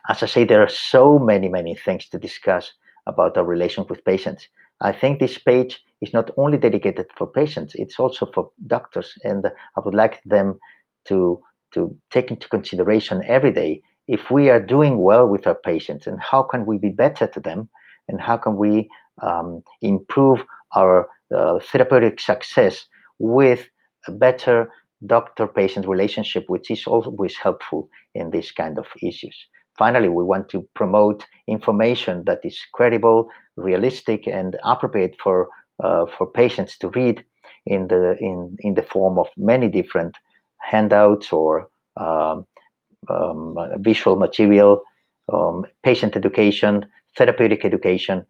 as 0.08 0.22
I 0.22 0.26
say, 0.26 0.44
there 0.44 0.62
are 0.62 0.68
so 0.68 1.18
many, 1.18 1.48
many 1.48 1.74
things 1.76 2.08
to 2.08 2.18
discuss 2.18 2.72
about 3.06 3.36
our 3.36 3.44
relation 3.44 3.84
with 3.88 4.04
patients. 4.04 4.48
I 4.80 4.92
think 4.92 5.20
this 5.20 5.38
page 5.38 5.84
is 6.02 6.12
not 6.12 6.30
only 6.36 6.58
dedicated 6.58 7.06
for 7.16 7.26
patients, 7.26 7.74
it's 7.74 7.98
also 7.98 8.30
for 8.34 8.50
doctors. 8.66 9.12
And 9.24 9.46
I 9.46 9.80
would 9.84 9.94
like 9.94 10.20
them 10.24 10.58
to, 11.08 11.40
to 11.74 11.96
take 12.10 12.30
into 12.30 12.48
consideration 12.48 13.22
every 13.26 13.52
day 13.52 13.82
if 14.08 14.30
we 14.30 14.50
are 14.50 14.60
doing 14.60 14.98
well 14.98 15.26
with 15.26 15.46
our 15.46 15.54
patients 15.54 16.06
and 16.06 16.20
how 16.20 16.42
can 16.42 16.64
we 16.66 16.78
be 16.78 16.90
better 16.90 17.26
to 17.26 17.40
them 17.40 17.68
and 18.08 18.20
how 18.20 18.36
can 18.36 18.56
we 18.56 18.88
um, 19.22 19.62
improve 19.82 20.44
our 20.74 21.08
uh, 21.34 21.58
therapeutic 21.58 22.20
success 22.20 22.86
with 23.18 23.66
a 24.06 24.12
better 24.12 24.70
doctor-patient 25.06 25.86
relationship, 25.86 26.44
which 26.48 26.70
is 26.70 26.86
always 26.86 27.36
helpful 27.36 27.88
in 28.14 28.30
these 28.30 28.50
kind 28.52 28.78
of 28.78 28.86
issues. 29.02 29.36
Finally, 29.76 30.08
we 30.08 30.24
want 30.24 30.48
to 30.48 30.66
promote 30.74 31.26
information 31.48 32.24
that 32.24 32.40
is 32.44 32.58
credible, 32.72 33.28
realistic, 33.56 34.26
and 34.26 34.56
appropriate 34.64 35.16
for 35.22 35.48
for 35.78 36.26
patients 36.34 36.78
to 36.78 36.88
read 36.88 37.24
in 37.66 37.88
the 37.88 38.16
in 38.20 38.56
in 38.60 38.74
the 38.74 38.82
form 38.82 39.18
of 39.18 39.28
many 39.36 39.68
different 39.68 40.16
handouts 40.58 41.32
or 41.32 41.68
um, 41.96 42.46
um, 43.08 43.56
visual 43.78 44.16
material, 44.16 44.82
um, 45.32 45.64
patient 45.82 46.16
education, 46.16 46.86
therapeutic 47.16 47.64
education. 47.64 48.24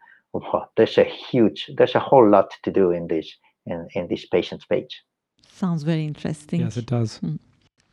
There's 0.77 0.99
a 0.99 1.05
huge, 1.05 1.71
there's 1.77 1.95
a 1.95 1.99
whole 2.01 2.29
lot 2.29 2.53
to 2.65 2.71
do 2.71 2.91
in 2.91 3.09
this 3.09 3.33
in, 3.65 3.89
in 3.95 4.09
this 4.09 4.27
patient's 4.27 4.67
page. 4.67 5.03
Sounds 5.49 5.83
very 5.83 6.05
interesting. 6.05 6.61
Yes, 6.61 6.77
it 6.77 6.87
does. 6.87 7.19
Mm. 7.21 7.39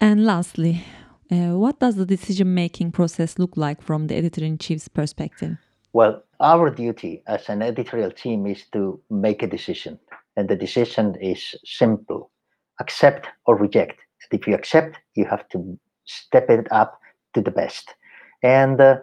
And 0.01 0.25
lastly, 0.25 0.83
uh, 1.31 1.57
what 1.57 1.79
does 1.79 1.95
the 1.95 2.05
decision 2.05 2.53
making 2.53 2.91
process 2.91 3.39
look 3.39 3.55
like 3.55 3.81
from 3.81 4.07
the 4.07 4.15
editor 4.15 4.43
in 4.43 4.57
chief's 4.57 4.89
perspective? 4.89 5.57
Well, 5.93 6.23
our 6.39 6.69
duty 6.69 7.23
as 7.27 7.49
an 7.49 7.61
editorial 7.61 8.11
team 8.11 8.45
is 8.47 8.65
to 8.73 8.99
make 9.09 9.43
a 9.43 9.47
decision, 9.47 9.99
and 10.35 10.49
the 10.49 10.55
decision 10.55 11.15
is 11.21 11.55
simple 11.63 12.31
accept 12.79 13.27
or 13.45 13.55
reject. 13.55 13.99
And 14.23 14.39
if 14.41 14.47
you 14.47 14.55
accept, 14.55 14.97
you 15.15 15.25
have 15.25 15.47
to 15.49 15.77
step 16.05 16.49
it 16.49 16.67
up 16.71 16.99
to 17.35 17.41
the 17.41 17.51
best. 17.51 17.93
And 18.41 18.81
uh, 18.81 18.97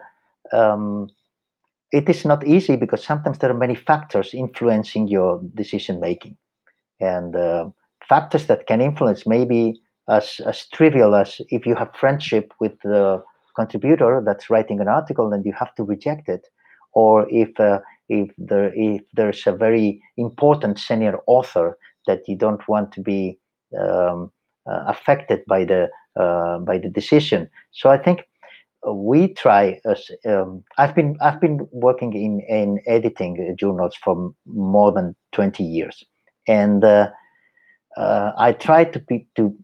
um, 0.51 1.07
it 1.91 2.09
is 2.09 2.25
not 2.25 2.45
easy 2.45 2.75
because 2.75 3.03
sometimes 3.03 3.39
there 3.39 3.51
are 3.51 3.57
many 3.57 3.75
factors 3.75 4.33
influencing 4.33 5.07
your 5.07 5.41
decision 5.55 5.99
making. 5.99 6.37
And 6.99 7.35
uh, 7.35 7.69
factors 8.07 8.47
that 8.47 8.67
can 8.67 8.81
influence 8.81 9.27
maybe 9.27 9.81
as, 10.09 10.41
as 10.45 10.67
trivial 10.73 11.15
as 11.15 11.41
if 11.49 11.65
you 11.65 11.75
have 11.75 11.95
friendship 11.95 12.53
with 12.59 12.73
the 12.83 13.23
contributor 13.55 14.21
that's 14.25 14.49
writing 14.49 14.79
an 14.81 14.87
article 14.87 15.33
and 15.33 15.45
you 15.45 15.53
have 15.53 15.75
to 15.75 15.83
reject 15.83 16.29
it, 16.29 16.47
or 16.93 17.27
if 17.29 17.59
uh, 17.59 17.79
if 18.09 18.29
there 18.37 18.73
if 18.75 19.01
there's 19.13 19.45
a 19.47 19.51
very 19.51 20.01
important 20.17 20.79
senior 20.79 21.19
author 21.27 21.77
that 22.07 22.27
you 22.27 22.35
don't 22.35 22.67
want 22.67 22.91
to 22.91 23.01
be 23.01 23.37
um, 23.79 24.31
uh, 24.69 24.83
affected 24.87 25.43
by 25.47 25.63
the 25.65 25.89
uh, 26.19 26.59
by 26.59 26.77
the 26.77 26.89
decision. 26.89 27.49
So 27.71 27.89
I 27.89 27.97
think 27.97 28.23
we 28.87 29.33
try. 29.33 29.79
As, 29.85 30.09
um, 30.25 30.63
I've 30.77 30.95
been 30.95 31.17
I've 31.21 31.39
been 31.39 31.67
working 31.71 32.13
in 32.13 32.41
in 32.41 32.81
editing 32.87 33.55
journals 33.57 33.95
for 34.03 34.33
more 34.45 34.91
than 34.91 35.15
twenty 35.31 35.63
years, 35.63 36.03
and 36.47 36.83
uh, 36.83 37.09
uh, 37.97 38.31
I 38.37 38.53
try 38.53 38.85
to 38.85 38.99
be 38.99 39.27
to 39.35 39.55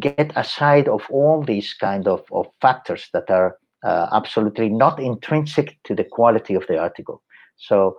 get 0.00 0.32
aside 0.36 0.88
of 0.88 1.02
all 1.10 1.42
these 1.42 1.74
kind 1.74 2.06
of, 2.06 2.22
of 2.32 2.46
factors 2.60 3.08
that 3.12 3.30
are 3.30 3.56
uh, 3.84 4.08
absolutely 4.12 4.68
not 4.68 5.00
intrinsic 5.00 5.78
to 5.84 5.94
the 5.94 6.04
quality 6.04 6.54
of 6.54 6.66
the 6.66 6.78
article. 6.78 7.22
So 7.56 7.96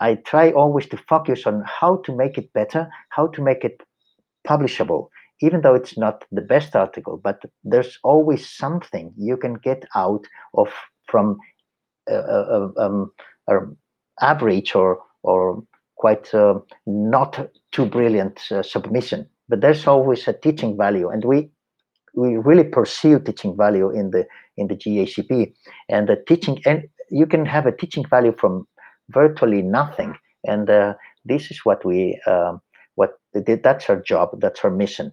I 0.00 0.14
try 0.14 0.50
always 0.52 0.86
to 0.88 0.96
focus 0.96 1.46
on 1.46 1.62
how 1.66 1.96
to 2.04 2.16
make 2.16 2.38
it 2.38 2.52
better, 2.52 2.88
how 3.10 3.28
to 3.28 3.42
make 3.42 3.64
it 3.64 3.82
publishable, 4.46 5.08
even 5.40 5.60
though 5.60 5.74
it's 5.74 5.98
not 5.98 6.24
the 6.32 6.40
best 6.40 6.74
article, 6.74 7.20
but 7.22 7.42
there's 7.64 7.98
always 8.02 8.48
something 8.48 9.12
you 9.16 9.36
can 9.36 9.54
get 9.54 9.84
out 9.94 10.24
of 10.54 10.68
from 11.06 11.38
a, 12.08 12.14
a, 12.14 12.72
um, 12.78 13.12
average 14.20 14.74
or 14.74 15.00
or 15.22 15.62
quite 15.96 16.32
uh, 16.34 16.58
not 16.86 17.50
too 17.72 17.84
brilliant 17.84 18.40
uh, 18.50 18.62
submission 18.62 19.28
but 19.50 19.60
there's 19.60 19.86
always 19.86 20.26
a 20.28 20.32
teaching 20.32 20.76
value 20.76 21.08
and 21.10 21.24
we 21.24 21.50
we 22.14 22.36
really 22.36 22.64
pursue 22.64 23.18
teaching 23.18 23.56
value 23.56 23.90
in 23.90 24.10
the 24.10 24.26
in 24.60 24.68
the 24.68 24.76
JEACP. 24.76 25.52
and 25.88 26.08
the 26.08 26.16
teaching 26.28 26.56
and 26.66 26.88
you 27.10 27.26
can 27.26 27.44
have 27.44 27.66
a 27.66 27.76
teaching 27.80 28.04
value 28.14 28.34
from 28.40 28.66
virtually 29.08 29.62
nothing. 29.62 30.14
And 30.46 30.70
uh, 30.70 30.94
this 31.24 31.50
is 31.50 31.58
what 31.64 31.84
we 31.84 32.20
um, 32.26 32.60
what 32.94 33.12
that's 33.34 33.88
our 33.90 34.00
job 34.00 34.28
that's 34.40 34.64
our 34.64 34.70
mission. 34.70 35.12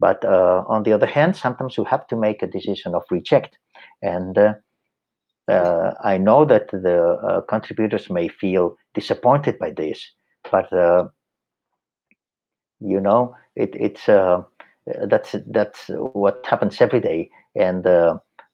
But 0.00 0.24
uh, 0.24 0.64
on 0.68 0.82
the 0.84 0.92
other 0.92 1.06
hand 1.06 1.36
sometimes 1.36 1.76
you 1.76 1.84
have 1.84 2.06
to 2.08 2.16
make 2.16 2.42
a 2.42 2.52
decision 2.58 2.94
of 2.94 3.02
reject. 3.10 3.56
And 4.02 4.36
uh, 4.36 4.54
uh 5.48 5.94
I 6.12 6.18
know 6.18 6.44
that 6.44 6.66
the 6.70 6.98
uh, 7.28 7.40
contributors 7.42 8.10
may 8.10 8.28
feel 8.28 8.76
disappointed 8.94 9.58
by 9.58 9.70
this 9.70 9.98
but 10.50 10.72
uh, 10.72 11.08
you 12.80 13.00
know 13.00 13.34
it, 13.56 13.74
it's 13.74 14.08
uh, 14.08 14.42
that's 15.06 15.34
that's 15.48 15.88
what 15.88 16.44
happens 16.46 16.80
every 16.80 17.00
day. 17.00 17.30
And 17.54 17.86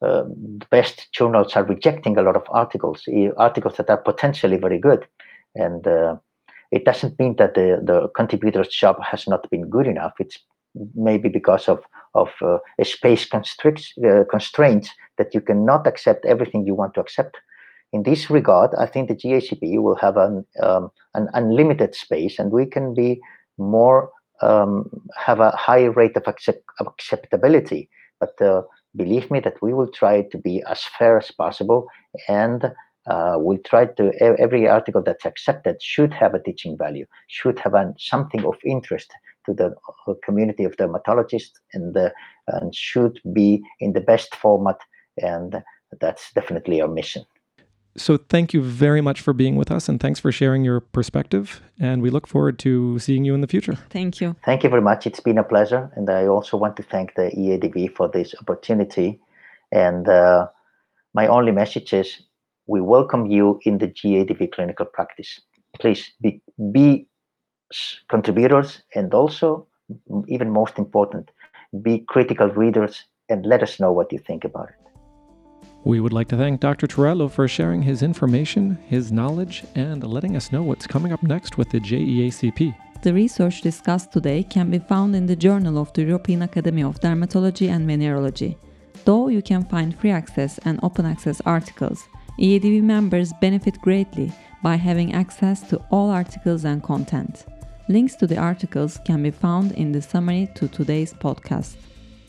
uh, 0.05 0.23
the 0.61 0.67
best 0.71 0.97
journals 1.12 1.57
are 1.57 1.64
rejecting 1.64 2.17
a 2.19 2.23
lot 2.23 2.37
of 2.37 2.45
articles 2.51 3.03
articles 3.37 3.77
that 3.77 3.90
are 3.90 4.03
potentially 4.11 4.57
very 4.57 4.79
good 4.79 5.07
and 5.55 5.87
uh, 5.87 6.17
it 6.71 6.85
doesn't 6.85 7.19
mean 7.19 7.37
that 7.37 7.55
the 7.55 7.81
the 7.90 8.09
contributor's 8.17 8.69
job 8.69 8.97
has 9.03 9.27
not 9.29 9.49
been 9.51 9.69
good 9.69 9.87
enough 9.87 10.14
it's 10.19 10.38
maybe 10.95 11.29
because 11.29 11.69
of 11.69 11.81
of 12.14 12.31
uh, 12.43 12.59
space 12.83 13.27
constricts, 13.27 13.93
uh, 14.07 14.25
constraints 14.31 14.90
that 15.19 15.35
you 15.35 15.40
cannot 15.40 15.87
accept 15.87 16.25
everything 16.25 16.64
you 16.64 16.75
want 16.75 16.95
to 16.95 17.01
accept. 17.01 17.37
In 17.93 18.03
this 18.03 18.31
regard, 18.31 18.71
I 18.79 18.87
think 18.87 19.09
the 19.09 19.14
GACP 19.14 19.81
will 19.81 19.97
have 19.97 20.17
an 20.17 20.45
um, 20.62 20.90
an 21.14 21.29
unlimited 21.35 21.95
space, 21.95 22.38
and 22.38 22.51
we 22.51 22.67
can 22.67 22.95
be 22.95 23.21
more 23.57 24.11
um, 24.43 24.90
have 25.17 25.40
a 25.40 25.51
high 25.51 25.85
rate 25.85 26.17
of 26.17 26.27
accept 26.27 26.62
acceptability. 26.81 27.88
But 28.21 28.40
uh, 28.40 28.62
believe 28.96 29.30
me 29.30 29.40
that 29.40 29.61
we 29.62 29.72
will 29.72 29.90
try 29.90 30.22
to 30.22 30.38
be 30.38 30.62
as 30.68 30.83
fair 30.98 31.18
as 31.18 31.30
possible 31.30 31.87
and 32.28 32.72
uh, 33.07 33.35
we'll 33.37 33.59
try 33.66 33.85
to 33.85 34.12
every 34.20 34.66
article 34.66 35.02
that's 35.02 35.26
accepted 35.26 35.76
should 35.83 36.12
have 36.12 36.35
a 36.35 36.42
teaching 36.42 36.76
value 36.76 37.07
should 37.28 37.59
have 37.59 37.74
an, 37.74 37.94
something 37.98 38.44
of 38.44 38.54
interest 38.64 39.11
to 39.46 39.52
the 39.52 39.74
uh, 40.09 40.14
community 40.24 40.64
of 40.64 40.76
dermatologists 40.76 41.52
and, 41.74 41.96
and 42.48 42.74
should 42.74 43.20
be 43.33 43.62
in 43.80 43.92
the 43.92 44.00
best 44.00 44.35
format 44.37 44.78
and 45.18 45.62
that's 46.00 46.33
definitely 46.33 46.80
our 46.80 46.88
mission 46.88 47.24
so 47.96 48.16
thank 48.16 48.52
you 48.52 48.62
very 48.62 49.00
much 49.00 49.20
for 49.20 49.33
being 49.33 49.57
with 49.57 49.70
us 49.70 49.88
and 49.88 50.00
thanks 50.00 50.18
for 50.18 50.33
sharing 50.33 50.64
your 50.64 50.80
perspective. 50.80 51.62
And 51.78 52.02
we 52.02 52.11
look 52.11 52.26
forward 52.26 52.59
to 52.61 52.98
seeing 52.98 53.24
you 53.24 53.35
in 53.35 53.40
the 53.40 53.46
future. 53.46 53.76
Thank 53.90 54.20
you. 54.20 54.37
Thank 54.44 54.64
you 54.64 54.70
very 54.70 54.83
much. 54.83 55.07
It's 55.07 55.20
been 55.20 55.38
a 55.38 55.44
pleasure. 55.44 55.90
And 55.94 56.11
I 56.11 56.26
also 56.26 56.57
want 56.57 56.76
to 56.76 56.83
thank 56.83 57.14
the 57.14 57.30
EADV 57.30 57.94
for 57.94 58.09
this 58.09 58.35
opportunity. 58.40 59.20
And 59.70 60.09
uh, 60.09 60.48
my 61.14 61.26
only 61.28 61.52
message 61.52 61.92
is 61.92 62.22
we 62.66 62.80
welcome 62.80 63.26
you 63.26 63.61
in 63.64 63.78
the 63.78 63.88
JEADV 63.88 64.52
clinical 64.52 64.87
practice. 64.87 65.40
Please 65.78 66.11
be, 66.20 66.40
be 66.72 67.07
contributors 68.09 68.83
and 68.94 69.12
also, 69.14 69.66
even 70.28 70.50
most 70.50 70.78
important, 70.78 71.30
be 71.83 72.00
critical 72.09 72.48
readers 72.48 73.04
and 73.28 73.44
let 73.46 73.62
us 73.62 73.80
know 73.80 73.92
what 73.92 74.12
you 74.12 74.18
think 74.18 74.44
about 74.44 74.68
it. 74.68 74.84
We 75.85 76.01
would 76.01 76.14
like 76.14 76.29
to 76.29 76.37
thank 76.38 76.61
Dr. 76.61 76.87
Torrelo 76.87 77.31
for 77.31 77.47
sharing 77.47 77.83
his 77.83 78.03
information, 78.03 78.79
his 78.88 79.12
knowledge, 79.12 79.64
and 79.75 80.03
letting 80.03 80.35
us 80.35 80.51
know 80.51 80.62
what's 80.62 80.87
coming 80.87 81.12
up 81.12 81.23
next 81.23 81.59
with 81.59 81.68
the 81.68 81.79
JEACP. 81.79 82.75
The 83.03 83.12
research 83.12 83.61
discussed 83.61 84.11
today 84.11 84.44
can 84.44 84.70
be 84.70 84.79
found 84.79 85.14
in 85.14 85.27
the 85.27 85.37
Journal 85.37 85.77
of 85.77 85.92
the 85.92 86.05
European 86.05 86.40
Academy 86.40 86.83
of 86.83 87.01
Dermatology 87.01 87.68
and 87.68 87.87
Venereology. 87.87 88.57
Though 89.05 89.29
you 89.29 89.42
can 89.42 89.62
find 89.66 89.94
free 89.94 90.11
access 90.11 90.57
and 90.64 90.81
open 90.83 91.05
access 91.05 91.42
articles, 91.44 92.09
EADV 92.40 92.83
members 92.83 93.35
benefit 93.42 93.79
greatly 93.83 94.33
by 94.62 94.77
having 94.77 95.12
access 95.12 95.61
to 95.68 95.77
all 95.90 96.09
articles 96.09 96.64
and 96.64 96.83
content. 96.83 97.44
Links 97.90 98.16
to 98.16 98.27
the 98.27 98.38
articles 98.38 98.99
can 99.05 99.23
be 99.23 99.31
found 99.31 99.73
in 99.73 99.92
the 99.92 100.01
summary 100.01 100.49
to 100.55 100.66
today's 100.66 101.12
podcast. 101.12 101.77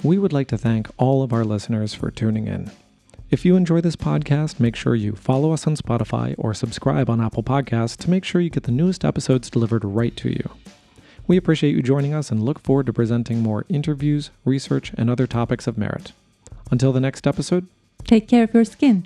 We 0.04 0.18
would 0.18 0.34
like 0.34 0.50
to 0.50 0.58
thank 0.58 0.89
all 0.98 1.24
of 1.24 1.32
our 1.32 1.46
listeners 1.46 1.94
for 1.94 2.12
tuning 2.12 2.48
in. 2.48 2.70
If 3.36 3.43
you 3.43 3.58
enjoy 3.58 3.82
this 3.82 3.98
podcast, 3.98 4.62
make 4.62 4.78
sure 4.78 4.95
you 4.95 5.12
follow 5.12 5.52
us 5.52 5.67
on 5.67 5.76
Spotify 5.76 6.36
or 6.38 6.54
subscribe 6.54 7.10
on 7.10 7.19
Apple 7.19 7.43
Podcasts 7.43 7.98
to 7.98 8.10
make 8.10 8.24
sure 8.24 8.39
you 8.39 8.50
get 8.50 8.63
the 8.63 8.71
newest 8.71 9.04
episodes 9.04 9.50
delivered 9.50 9.84
right 9.84 10.15
to 10.15 10.30
you. 10.30 10.52
We 11.28 11.36
appreciate 11.36 11.76
you 11.76 11.82
joining 11.82 12.13
us 12.13 12.32
and 12.32 12.41
look 12.41 12.60
forward 12.60 12.86
to 12.86 12.93
presenting 12.93 13.41
more 13.43 13.65
interviews, 13.67 14.30
research, 14.45 14.93
and 14.98 15.10
other 15.10 15.28
topics 15.28 15.67
of 15.67 15.78
merit. 15.78 16.13
Until 16.71 16.93
the 16.93 17.02
next 17.02 17.28
episode, 17.28 17.67
take 18.06 18.30
care 18.30 18.45
of 18.45 18.54
your 18.54 18.63
skin. 18.63 19.06